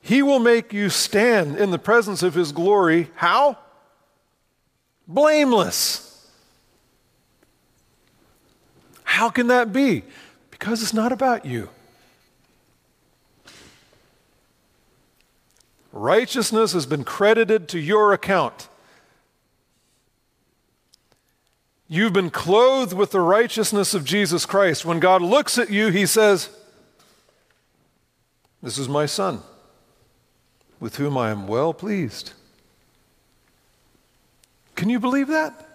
[0.00, 3.10] He will make you stand in the presence of His glory.
[3.16, 3.58] How?
[5.08, 6.05] Blameless.
[9.16, 10.02] How can that be?
[10.50, 11.70] Because it's not about you.
[15.90, 18.68] Righteousness has been credited to your account.
[21.88, 24.84] You've been clothed with the righteousness of Jesus Christ.
[24.84, 26.50] When God looks at you, He says,
[28.62, 29.40] This is my son
[30.78, 32.34] with whom I am well pleased.
[34.74, 35.65] Can you believe that?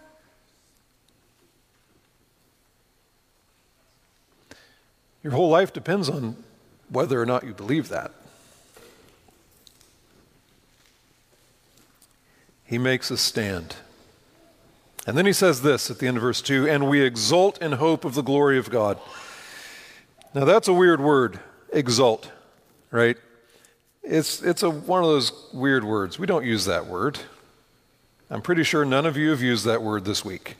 [5.23, 6.35] Your whole life depends on
[6.89, 8.11] whether or not you believe that.
[12.65, 13.75] He makes us stand.
[15.05, 17.73] And then he says this at the end of verse 2 and we exult in
[17.73, 18.97] hope of the glory of God.
[20.33, 21.39] Now that's a weird word,
[21.73, 22.31] exult,
[22.91, 23.17] right?
[24.03, 26.17] It's, it's a, one of those weird words.
[26.17, 27.19] We don't use that word.
[28.29, 30.55] I'm pretty sure none of you have used that word this week.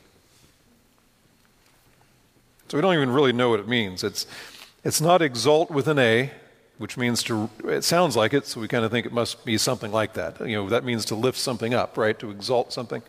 [2.67, 4.03] So we don't even really know what it means.
[4.03, 4.25] It's,
[4.83, 6.31] it's not exalt with an A,
[6.77, 9.57] which means to, it sounds like it, so we kind of think it must be
[9.57, 10.39] something like that.
[10.39, 12.17] You know, that means to lift something up, right?
[12.19, 13.03] To exalt something.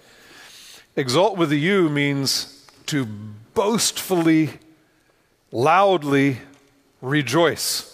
[0.94, 3.06] Exalt with a U means to
[3.54, 4.50] boastfully,
[5.50, 6.38] loudly
[7.00, 7.88] rejoice.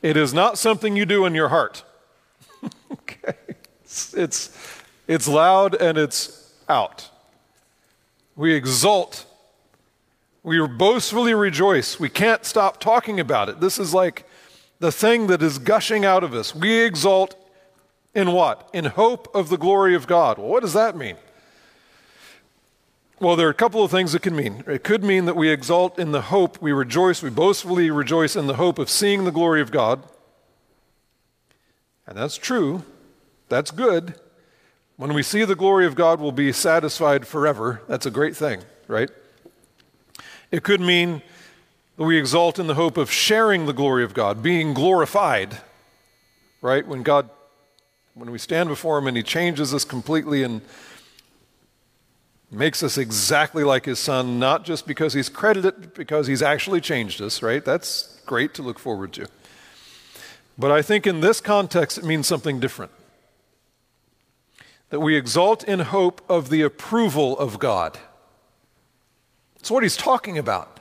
[0.00, 1.84] It is not something you do in your heart.
[2.92, 3.34] okay?
[3.84, 4.58] It's, it's,
[5.06, 7.10] it's loud and it's out.
[8.34, 9.26] We exult.
[10.42, 12.00] We boastfully rejoice.
[12.00, 13.60] We can't stop talking about it.
[13.60, 14.26] This is like
[14.80, 16.54] the thing that is gushing out of us.
[16.54, 17.36] We exult
[18.14, 18.68] in what?
[18.72, 20.38] In hope of the glory of God.
[20.38, 21.16] Well, what does that mean?
[23.20, 24.64] Well, there are a couple of things it can mean.
[24.66, 28.48] It could mean that we exult in the hope, we rejoice, we boastfully rejoice in
[28.48, 30.02] the hope of seeing the glory of God.
[32.04, 32.82] And that's true.
[33.48, 34.16] That's good.
[34.96, 37.82] When we see the glory of God, we'll be satisfied forever.
[37.86, 39.08] That's a great thing, right?
[40.52, 41.22] It could mean
[41.96, 45.58] that we exalt in the hope of sharing the glory of God, being glorified,
[46.60, 46.86] right?
[46.86, 47.28] When God,
[48.14, 50.62] when we stand before Him and He changes us completely and
[52.52, 56.80] makes us exactly like his son, not just because he's credited, but because he's actually
[56.80, 57.64] changed us, right?
[57.64, 59.26] That's great to look forward to.
[60.58, 62.92] But I think in this context, it means something different.
[64.90, 67.98] That we exalt in hope of the approval of God.
[69.62, 70.80] That's what he's talking about.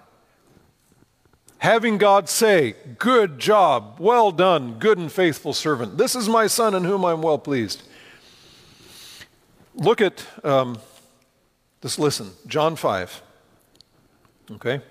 [1.59, 5.99] Having God say, Good job, well done, good and faithful servant.
[5.99, 7.83] This is my son in whom I'm well pleased.
[9.75, 10.79] Look at, um,
[11.83, 13.21] just listen, John 5,
[14.53, 14.81] okay,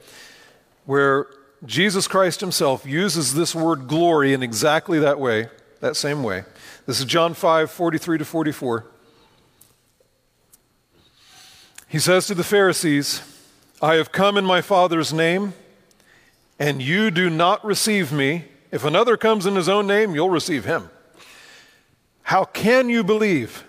[0.87, 1.27] where
[1.67, 5.49] Jesus Christ himself uses this word glory in exactly that way,
[5.81, 6.45] that same way.
[6.87, 8.87] This is John 5, 43 to 44.
[11.89, 13.23] He says to the Pharisees,
[13.83, 15.55] I have come in my Father's name,
[16.59, 18.45] and you do not receive me.
[18.71, 20.91] If another comes in his own name, you'll receive him.
[22.23, 23.65] How can you believe?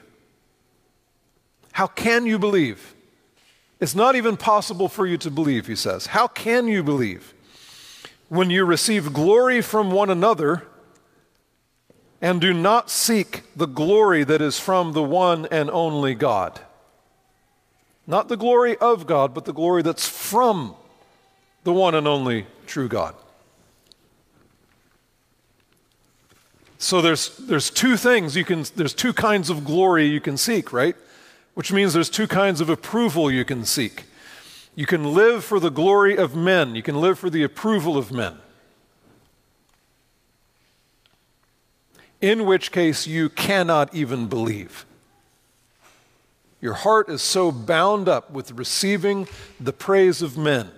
[1.72, 2.94] How can you believe?
[3.80, 6.08] It's not even possible for you to believe, he says.
[6.08, 7.34] How can you believe?
[8.28, 10.68] When you receive glory from one another
[12.22, 16.60] and do not seek the glory that is from the one and only God.
[18.12, 20.76] Not the glory of God, but the glory that's from
[21.64, 23.16] the one and only true God.
[26.78, 30.72] So there's, there's two things you can, there's two kinds of glory you can seek,
[30.72, 30.96] right?
[31.54, 34.06] which means there's two kinds of approval you can seek.
[34.76, 38.12] You can live for the glory of men, you can live for the approval of
[38.12, 38.38] men.
[42.22, 44.86] In which case, you cannot even believe.
[46.62, 49.28] Your heart is so bound up with receiving
[49.60, 50.70] the praise of men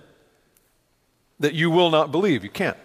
[1.40, 2.44] that you will not believe.
[2.44, 2.78] You can't.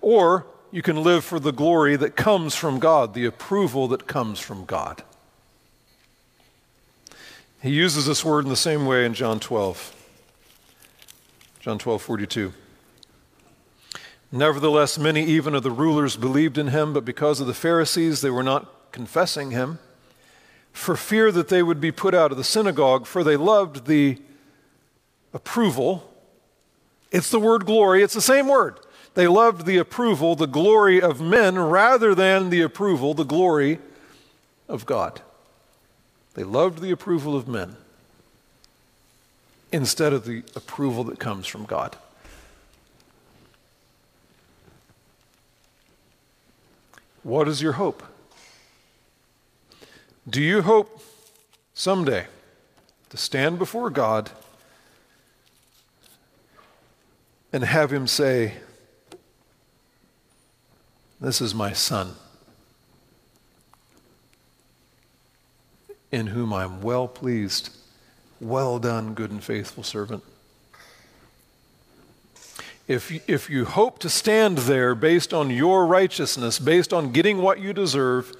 [0.00, 4.38] Or you can live for the glory that comes from God, the approval that comes
[4.38, 5.02] from God.
[7.60, 9.94] He uses this word in the same way in John 12.
[11.58, 12.52] John 12, 42.
[14.30, 18.30] Nevertheless, many even of the rulers believed in him, but because of the Pharisees, they
[18.30, 19.80] were not confessing him,
[20.78, 24.16] for fear that they would be put out of the synagogue, for they loved the
[25.34, 26.08] approval.
[27.10, 28.78] It's the word glory, it's the same word.
[29.14, 33.80] They loved the approval, the glory of men, rather than the approval, the glory
[34.68, 35.20] of God.
[36.34, 37.76] They loved the approval of men
[39.72, 41.96] instead of the approval that comes from God.
[47.24, 48.04] What is your hope?
[50.28, 51.02] Do you hope
[51.74, 52.26] someday
[53.10, 54.30] to stand before God
[57.52, 58.54] and have Him say,
[61.20, 62.14] This is my son?
[66.10, 67.70] in whom I am well pleased.
[68.40, 70.22] Well done, good and faithful servant.
[72.86, 77.60] If, if you hope to stand there based on your righteousness, based on getting what
[77.60, 78.32] you deserve,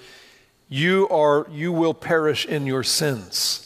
[0.68, 3.64] you, are, you will perish in your sins.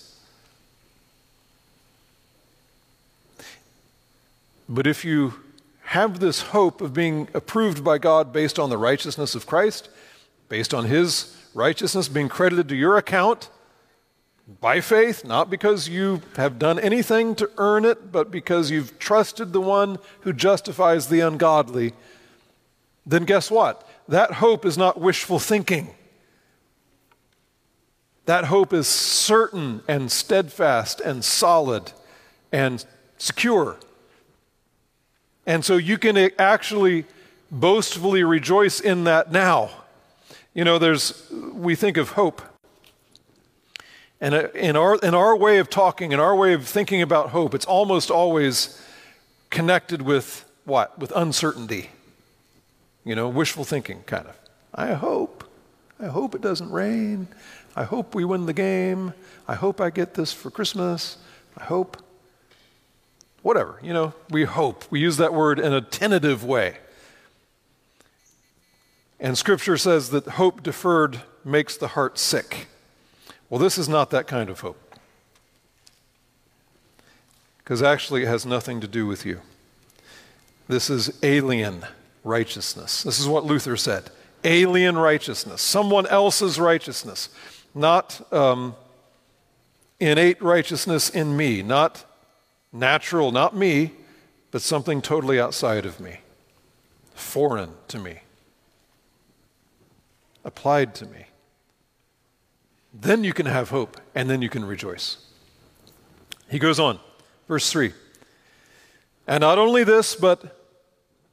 [4.69, 5.35] But if you
[5.83, 9.91] have this hope of being approved by God based on the righteousness of Christ,
[10.49, 13.51] based on His righteousness being credited to your account,
[14.61, 19.53] by faith, not because you have done anything to earn it, but because you've trusted
[19.53, 21.93] the one who justifies the ungodly,
[23.07, 23.87] then guess what?
[24.09, 25.95] That hope is not wishful thinking.
[28.27, 31.93] That hope is certain and steadfast and solid
[32.53, 32.85] and
[33.19, 33.79] secure.
[35.47, 37.05] And so you can actually
[37.51, 39.71] boastfully rejoice in that now.
[40.55, 42.43] You know, there's, we think of hope
[44.23, 47.31] and uh, in our, in our way of talking, in our way of thinking about
[47.31, 48.81] hope, it's almost always
[49.51, 50.97] connected with what?
[50.97, 51.91] With uncertainty.
[53.05, 54.39] You know, wishful thinking, kind of.
[54.73, 55.45] I hope.
[55.99, 57.27] I hope it doesn't rain.
[57.75, 59.15] I hope we win the game.
[59.49, 61.17] I hope I get this for Christmas.
[61.57, 61.97] I hope.
[63.43, 64.85] Whatever, you know, we hope.
[64.91, 66.77] We use that word in a tentative way.
[69.19, 72.69] And scripture says that hope deferred makes the heart sick.
[73.51, 74.79] Well, this is not that kind of hope.
[77.59, 79.41] Because actually, it has nothing to do with you.
[80.69, 81.85] This is alien
[82.25, 83.03] righteousness.
[83.03, 84.11] This is what Luther said
[84.45, 87.29] alien righteousness, someone else's righteousness,
[87.75, 88.75] not um,
[90.01, 92.05] innate righteousness in me, not
[92.73, 93.93] natural, not me,
[94.51, 96.19] but something totally outside of me,
[97.15, 98.21] foreign to me,
[100.45, 101.27] applied to me.
[102.93, 105.17] Then you can have hope, and then you can rejoice.
[106.51, 107.01] He goes on,
[107.49, 107.93] verse 3.
[109.27, 110.59] And not only this, but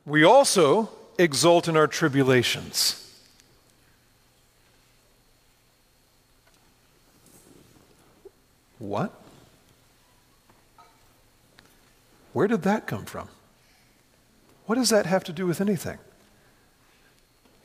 [0.06, 3.09] we also exult in our tribulations.
[8.80, 9.14] What?
[12.34, 13.28] Where did that come from?
[14.66, 15.98] What does that have to do with anything?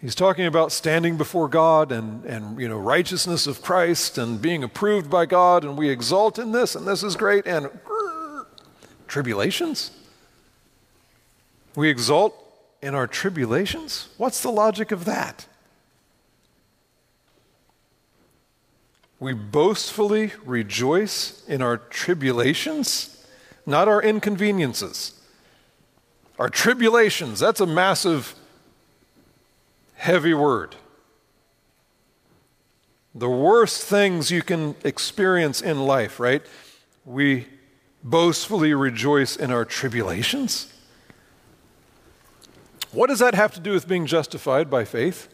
[0.00, 4.62] He's talking about standing before God and, and you know, righteousness of Christ and being
[4.62, 7.70] approved by God, and we exult in this, and this is great, and
[9.06, 9.92] tribulations?
[11.74, 12.34] We exult
[12.82, 14.08] in our tribulations?
[14.18, 15.46] What's the logic of that?
[19.20, 23.26] We boastfully rejoice in our tribulations,
[23.64, 25.20] not our inconveniences.
[26.38, 28.34] Our tribulations, that's a massive,
[29.94, 30.74] heavy word.
[33.14, 36.42] The worst things you can experience in life, right?
[37.04, 37.46] We
[38.02, 40.72] boastfully rejoice in our tribulations.
[42.90, 45.28] What does that have to do with being justified by faith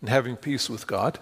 [0.00, 1.18] and having peace with God?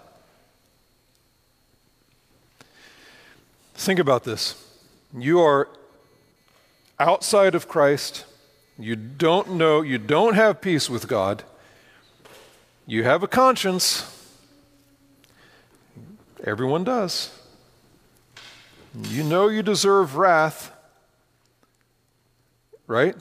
[3.81, 4.63] Think about this.
[5.11, 5.67] You are
[6.99, 8.25] outside of Christ.
[8.77, 11.43] You don't know, you don't have peace with God.
[12.85, 14.05] You have a conscience.
[16.43, 17.35] Everyone does.
[18.93, 20.71] You know you deserve wrath,
[22.85, 23.15] right?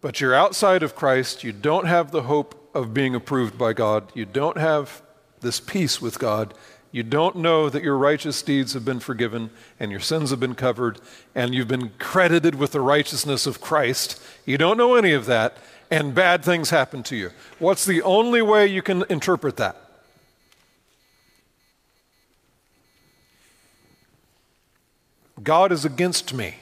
[0.00, 1.42] But you're outside of Christ.
[1.42, 4.12] You don't have the hope of being approved by God.
[4.14, 5.02] You don't have
[5.40, 6.54] this peace with God.
[6.92, 10.54] You don't know that your righteous deeds have been forgiven and your sins have been
[10.54, 11.00] covered
[11.34, 14.22] and you've been credited with the righteousness of Christ.
[14.44, 15.56] You don't know any of that,
[15.90, 17.30] and bad things happen to you.
[17.58, 19.76] What's the only way you can interpret that?
[25.42, 26.56] God is against me.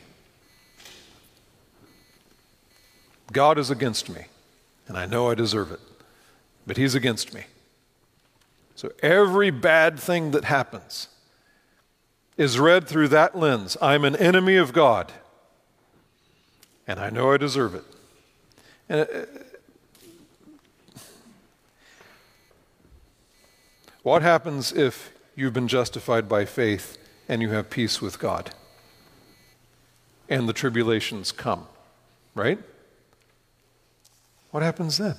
[3.32, 4.26] God is against me,
[4.88, 5.80] and I know I deserve it,
[6.66, 7.44] but He's against me.
[8.80, 11.08] So every bad thing that happens
[12.38, 13.76] is read through that lens.
[13.82, 15.12] I'm an enemy of God,
[16.86, 17.84] and I know I deserve it.
[18.88, 19.26] And uh,
[24.02, 26.96] what happens if you've been justified by faith
[27.28, 28.52] and you have peace with God?
[30.26, 31.66] And the tribulations come,
[32.34, 32.58] right?
[34.52, 35.16] What happens then?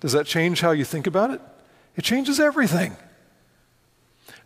[0.00, 1.40] Does that change how you think about it?
[1.96, 2.96] It changes everything.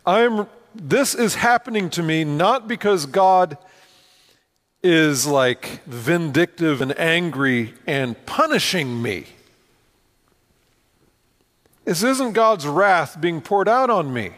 [0.05, 0.47] I'm
[0.79, 3.57] this is happening to me not because God
[4.83, 9.25] is like vindictive and angry and punishing me.
[11.85, 14.33] This isn't God's wrath being poured out on me.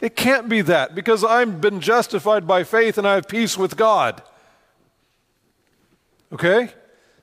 [0.00, 3.76] It can't be that because I've been justified by faith and I have peace with
[3.76, 4.22] God.
[6.32, 6.70] Okay?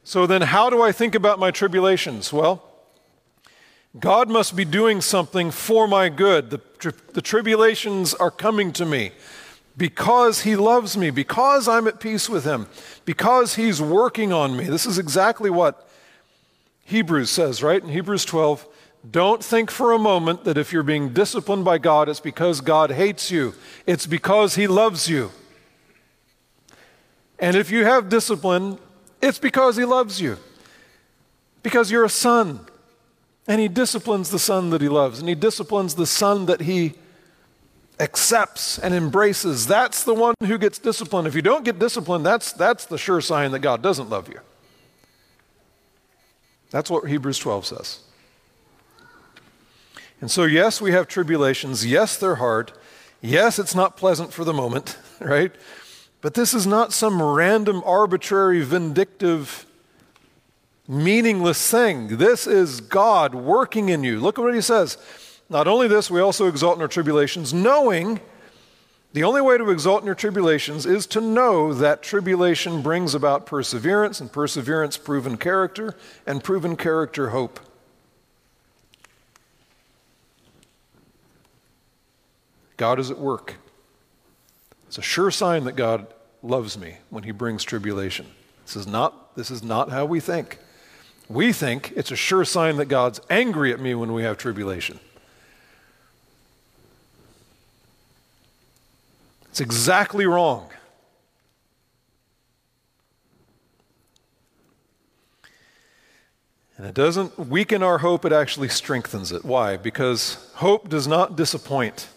[0.04, 2.32] So then, how do I think about my tribulations?
[2.32, 2.67] Well,
[4.00, 6.50] God must be doing something for my good.
[6.50, 9.12] The, tri- the tribulations are coming to me
[9.76, 12.68] because He loves me, because I'm at peace with Him,
[13.06, 14.66] because He's working on me.
[14.66, 15.90] This is exactly what
[16.86, 17.82] Hebrews says, right?
[17.82, 18.68] In Hebrews 12,
[19.10, 22.92] don't think for a moment that if you're being disciplined by God, it's because God
[22.92, 23.54] hates you,
[23.86, 25.32] it's because He loves you.
[27.40, 28.80] And if you have discipline,
[29.22, 30.38] it's because he loves you.
[31.64, 32.67] Because you're a son.
[33.48, 35.20] And he disciplines the son that he loves.
[35.20, 36.96] And he disciplines the son that he
[38.00, 39.68] accepts and embraces.
[39.68, 41.28] That's the one who gets disciplined.
[41.28, 44.40] If you don't get disciplined, that's, that's the sure sign that God doesn't love you.
[46.70, 48.00] That's what Hebrews 12 says.
[50.20, 51.86] And so, yes, we have tribulations.
[51.86, 52.72] Yes, they're hard.
[53.22, 55.54] Yes, it's not pleasant for the moment, right?
[56.22, 59.67] But this is not some random, arbitrary, vindictive,
[60.88, 62.18] meaningless thing.
[62.18, 64.20] This is God working in you.
[64.20, 64.98] Look at what he says.
[65.50, 68.20] Not only this, we also exult in our tribulations, knowing
[69.14, 73.46] the only way to exult in your tribulations is to know that tribulation brings about
[73.46, 77.60] perseverance, and perseverance, proven character, and proven character, hope.
[82.76, 83.56] God is at work.
[84.88, 86.08] It's a sure sign that God
[86.44, 88.28] loves me when he brings tribulation.
[88.66, 90.60] This is not, this is not how we think.
[91.30, 95.00] We think it's a sure sign that God's angry at me when we have tribulation.
[99.50, 100.70] It's exactly wrong.
[106.78, 109.44] And it doesn't weaken our hope, it actually strengthens it.
[109.44, 109.78] Why?
[109.78, 112.08] Because hope does not disappoint.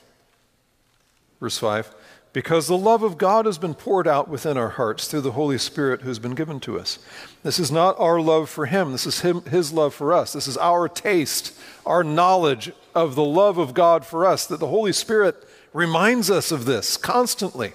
[1.40, 1.94] Verse 5
[2.32, 5.58] because the love of God has been poured out within our hearts through the Holy
[5.58, 6.98] Spirit who's been given to us.
[7.42, 10.32] This is not our love for Him, this is him, His love for us.
[10.32, 14.68] This is our taste, our knowledge of the love of God for us, that the
[14.68, 15.36] Holy Spirit
[15.72, 17.72] reminds us of this constantly.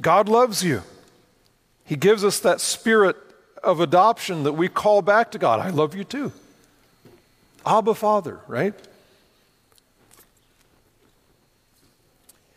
[0.00, 0.82] God loves you.
[1.84, 3.16] He gives us that spirit
[3.62, 5.60] of adoption that we call back to God.
[5.60, 6.32] I love you too.
[7.66, 8.74] Abba Father, right?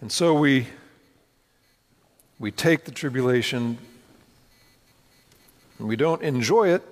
[0.01, 0.67] And so we,
[2.39, 3.77] we take the tribulation
[5.79, 6.83] and we don't enjoy it.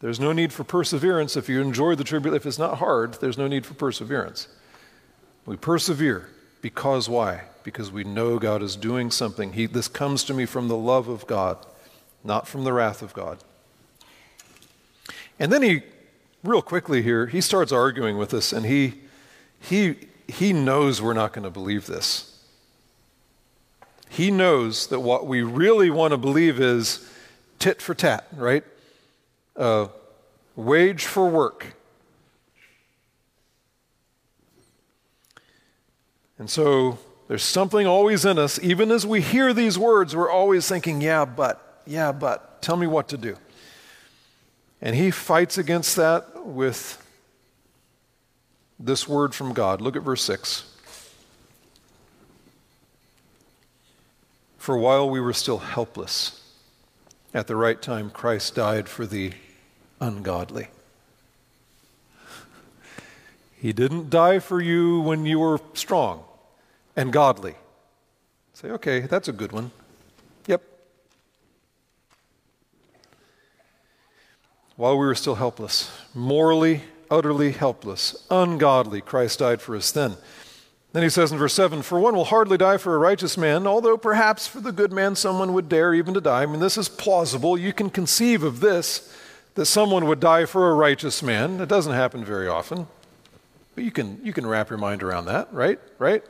[0.00, 1.36] There's no need for perseverance.
[1.36, 4.48] If you enjoy the tribulation, if it's not hard, there's no need for perseverance.
[5.46, 6.28] We persevere
[6.60, 7.42] because why?
[7.62, 9.52] Because we know God is doing something.
[9.52, 11.64] He, this comes to me from the love of God,
[12.24, 13.38] not from the wrath of God.
[15.38, 15.82] And then he,
[16.42, 18.94] real quickly here, he starts arguing with us, and he,
[19.60, 19.96] he,
[20.26, 22.31] he knows we're not going to believe this.
[24.12, 27.08] He knows that what we really want to believe is
[27.58, 28.62] tit for tat, right?
[29.56, 29.88] Uh,
[30.54, 31.74] wage for work.
[36.38, 40.68] And so there's something always in us, even as we hear these words, we're always
[40.68, 43.38] thinking, yeah, but, yeah, but, tell me what to do.
[44.82, 47.02] And he fights against that with
[48.78, 49.80] this word from God.
[49.80, 50.71] Look at verse 6.
[54.62, 56.40] For while we were still helpless,
[57.34, 59.32] at the right time, Christ died for the
[59.98, 60.68] ungodly.
[63.56, 66.22] He didn't die for you when you were strong
[66.94, 67.56] and godly.
[68.54, 69.72] Say, okay, that's a good one.
[70.46, 70.62] Yep.
[74.76, 80.18] While we were still helpless, morally, utterly helpless, ungodly, Christ died for us then.
[80.92, 83.66] Then he says in verse 7 For one will hardly die for a righteous man,
[83.66, 86.42] although perhaps for the good man someone would dare even to die.
[86.42, 87.56] I mean, this is plausible.
[87.56, 89.14] You can conceive of this,
[89.54, 91.60] that someone would die for a righteous man.
[91.60, 92.86] It doesn't happen very often.
[93.74, 95.80] But you can, you can wrap your mind around that, right?
[95.98, 96.22] Right?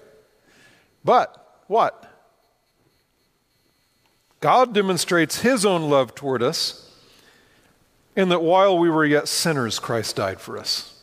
[1.04, 2.08] But what?
[4.40, 6.88] God demonstrates his own love toward us
[8.14, 11.02] in that while we were yet sinners, Christ died for us.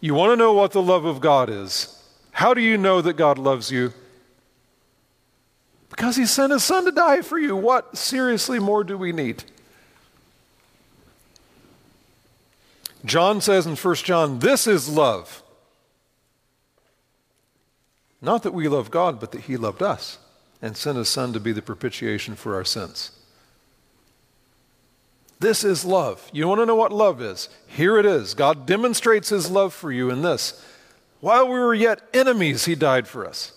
[0.00, 1.97] You want to know what the love of God is?
[2.38, 3.92] How do you know that God loves you?
[5.90, 7.56] Because he sent his son to die for you.
[7.56, 9.42] What seriously more do we need?
[13.04, 15.42] John says in 1 John, This is love.
[18.22, 20.18] Not that we love God, but that He loved us
[20.62, 23.10] and sent His Son to be the propitiation for our sins.
[25.40, 26.30] This is love.
[26.32, 27.48] You want to know what love is?
[27.66, 28.34] Here it is.
[28.34, 30.64] God demonstrates His love for you in this.
[31.20, 33.52] While we were yet enemies, He died for us.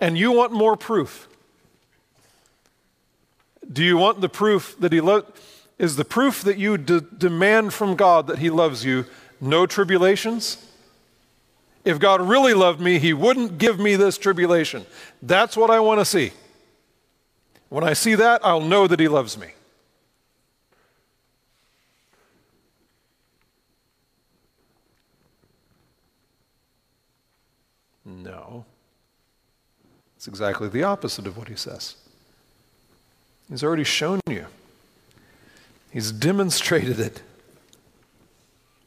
[0.00, 1.28] And you want more proof.
[3.70, 5.26] Do you want the proof that He loved?
[5.78, 9.06] Is the proof that you de- demand from God that He loves you
[9.40, 10.64] no tribulations?
[11.84, 14.84] If God really loved me, He wouldn't give me this tribulation.
[15.22, 16.32] That's what I want to see.
[17.68, 19.48] When I see that, I'll know that He loves me.
[28.08, 28.64] No.
[30.16, 31.96] It's exactly the opposite of what He says.
[33.48, 34.46] He's already shown you,
[35.90, 37.22] He's demonstrated it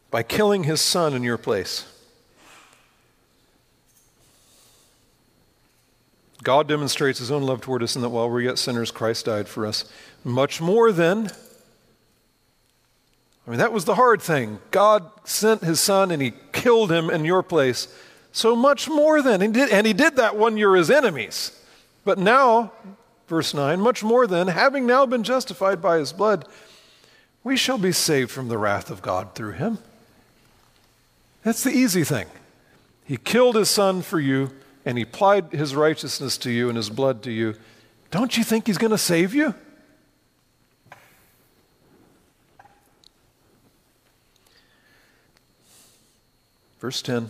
[0.09, 1.86] by killing His Son in your place.
[6.43, 9.47] God demonstrates his own love toward us in that while we're yet sinners, Christ died
[9.47, 9.86] for us.
[10.24, 11.30] Much more than,
[13.45, 14.59] I mean, that was the hard thing.
[14.72, 17.88] God sent his son and he killed him in your place.
[18.32, 21.57] So much more than, and he did, and he did that when you're his enemies.
[22.05, 22.71] But now,
[23.27, 26.47] verse 9, much more than, having now been justified by his blood,
[27.43, 29.79] we shall be saved from the wrath of God through him.
[31.43, 32.27] That's the easy thing.
[33.03, 34.51] He killed his son for you
[34.86, 37.55] and he applied his righteousness to you and his blood to you,
[38.09, 39.53] don't you think he's going to save you?
[46.79, 47.29] Verse 10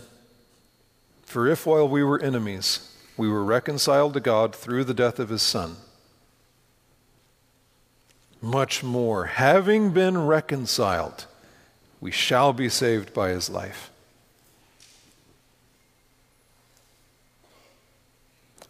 [1.32, 5.30] For if while we were enemies, we were reconciled to God through the death of
[5.30, 5.76] his Son,
[8.42, 11.24] much more, having been reconciled,
[12.02, 13.88] we shall be saved by his life.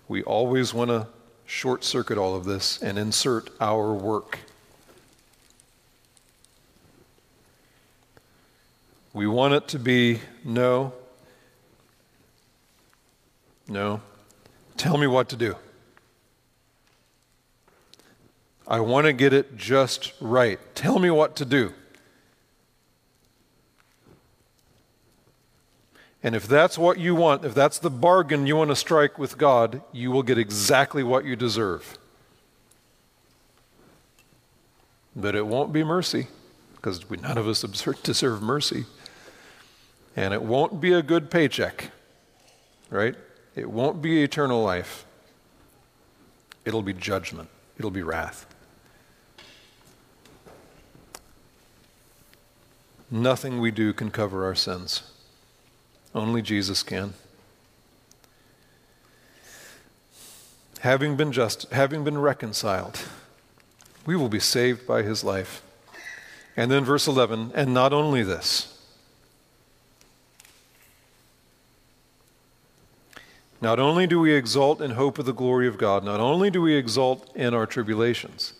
[0.07, 1.09] we always want to
[1.47, 4.39] short circuit all of this and insert our work.
[9.13, 10.93] We want it to be no,
[13.73, 14.03] no,
[14.77, 15.57] tell me what to do.
[18.69, 20.59] I want to get it just right.
[20.75, 21.73] Tell me what to do.
[26.23, 29.37] And if that's what you want, if that's the bargain you want to strike with
[29.37, 31.99] God, you will get exactly what you deserve.
[35.17, 36.29] But it won't be mercy,
[36.77, 37.63] because none of us
[38.03, 38.85] deserve mercy.
[40.15, 41.91] And it won't be a good paycheck,
[42.89, 43.17] right?
[43.55, 45.05] It won't be eternal life.
[46.65, 47.49] It'll be judgment,
[47.79, 48.47] it'll be wrath.
[53.11, 55.03] Nothing we do can cover our sins.
[56.15, 57.13] Only Jesus can.
[60.81, 62.99] Having been just, having been reconciled,
[64.07, 65.63] we will be saved by his life.
[66.57, 68.72] And then verse 11, and not only this.
[73.63, 76.61] Not only do we exult in hope of the glory of God, not only do
[76.61, 78.55] we exult in our tribulations,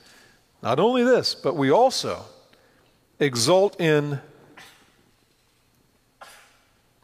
[0.63, 2.25] not only this, but we also
[3.19, 4.21] exult in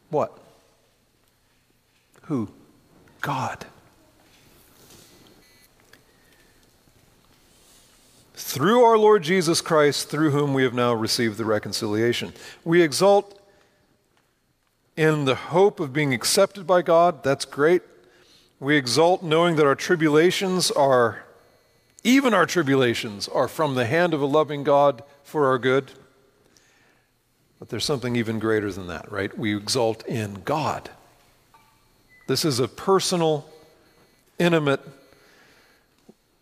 [0.09, 0.39] what?
[2.23, 2.49] Who?
[3.19, 3.65] God.
[8.33, 12.31] Through our Lord Jesus Christ, through whom we have now received the reconciliation.
[12.63, 13.37] We exult
[14.95, 17.23] in the hope of being accepted by God.
[17.23, 17.81] That's great.
[18.59, 21.23] We exult knowing that our tribulations are,
[22.03, 25.91] even our tribulations, are from the hand of a loving God for our good.
[27.59, 29.37] But there's something even greater than that, right?
[29.37, 30.89] We exult in God.
[32.27, 33.49] This is a personal,
[34.37, 34.81] intimate,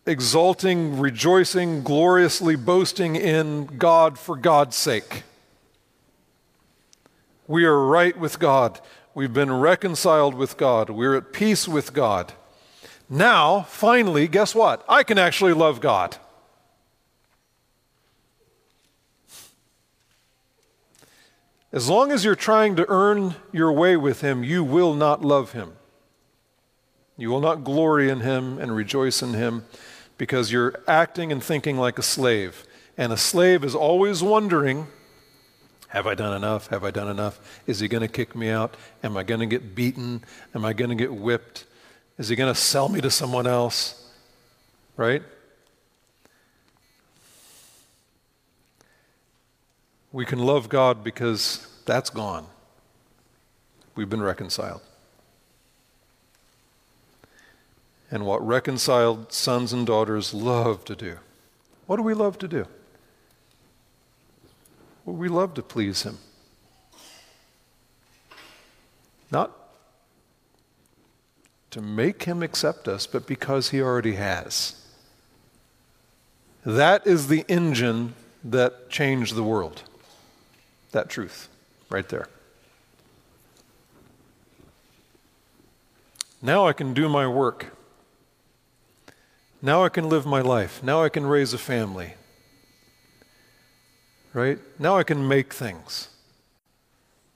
[0.06, 5.24] exulting, rejoicing, gloriously boasting in God for God's sake.
[7.48, 8.80] We are right with God.
[9.18, 10.92] We've been reconciled with God.
[10.92, 12.34] We're at peace with God.
[13.10, 14.86] Now, finally, guess what?
[14.88, 16.18] I can actually love God.
[21.72, 25.54] As long as you're trying to earn your way with Him, you will not love
[25.54, 25.74] Him.
[27.18, 29.66] You will not glory in Him and rejoice in Him
[30.20, 32.68] because you're acting and thinking like a slave.
[32.96, 34.86] And a slave is always wondering
[35.90, 36.68] Have I done enough?
[36.68, 37.40] Have I done enough?
[37.66, 38.76] Is He going to kick me out?
[39.04, 40.24] Am I going to get beaten?
[40.54, 41.66] Am I going to get whipped?
[42.18, 44.12] Is He going to sell me to someone else?
[44.98, 45.24] Right?
[50.12, 52.48] We can love God because that's gone.
[53.96, 54.82] We've been reconciled.
[58.10, 61.18] And what reconciled sons and daughters love to do.
[61.88, 62.68] What do we love to do?
[65.08, 66.18] Well, we love to please Him.
[69.32, 69.54] Not
[71.72, 74.84] to make Him accept us, but because He already has.
[76.66, 79.84] That is the engine that changed the world
[80.92, 81.48] that truth
[81.90, 82.28] right there.
[86.42, 87.78] Now I can do my work.
[89.62, 90.84] Now I can live my life.
[90.84, 92.16] Now I can raise a family.
[94.34, 94.60] Right?
[94.78, 96.10] Now I can make things.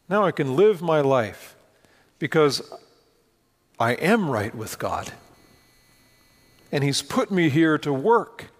[0.10, 1.56] Now I can live my life
[2.20, 2.62] because
[3.80, 5.12] I am right with God.
[6.72, 8.52] And He's put me here to work.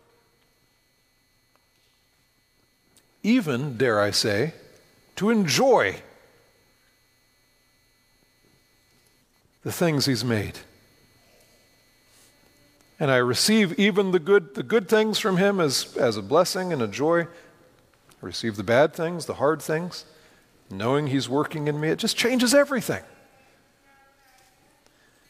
[3.22, 4.54] Even, dare I say,
[5.18, 6.02] to enjoy
[9.64, 10.60] the things He's made.
[13.00, 16.74] And I receive even the good, the good things from Him as, as a blessing
[16.74, 17.28] and a joy.
[18.22, 20.06] Receive the bad things, the hard things,
[20.70, 21.90] knowing He's working in me.
[21.90, 23.04] It just changes everything.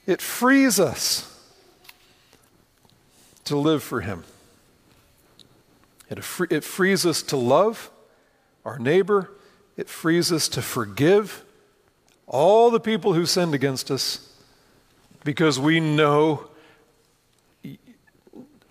[0.05, 1.27] It frees us
[3.45, 4.23] to live for Him.
[6.09, 6.19] It,
[6.49, 7.89] it frees us to love
[8.65, 9.31] our neighbor
[9.77, 11.43] it frees us to forgive
[12.27, 14.31] all the people who sinned against us
[15.23, 16.49] because we know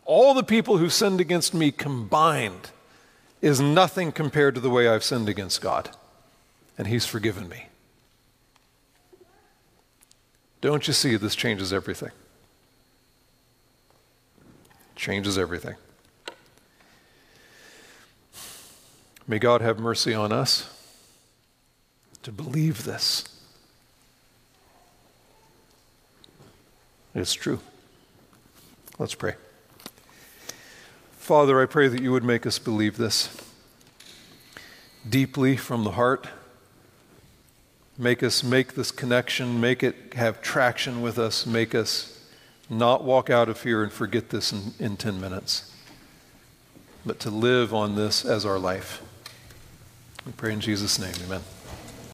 [0.04, 2.70] all the people who sinned against me combined
[3.40, 5.90] is nothing compared to the way I've sinned against God.
[6.76, 7.66] And He's forgiven me.
[10.60, 12.10] Don't you see this changes everything?
[14.94, 15.76] Changes everything.
[19.26, 20.68] May God have mercy on us
[22.22, 23.24] to believe this.
[27.14, 27.60] It's true.
[28.98, 29.34] Let's pray.
[31.30, 33.28] Father, I pray that you would make us believe this
[35.08, 36.26] deeply from the heart.
[37.96, 42.20] Make us make this connection, make it have traction with us, make us
[42.68, 45.72] not walk out of here and forget this in, in 10 minutes,
[47.06, 49.00] but to live on this as our life.
[50.26, 51.42] We pray in Jesus' name, amen.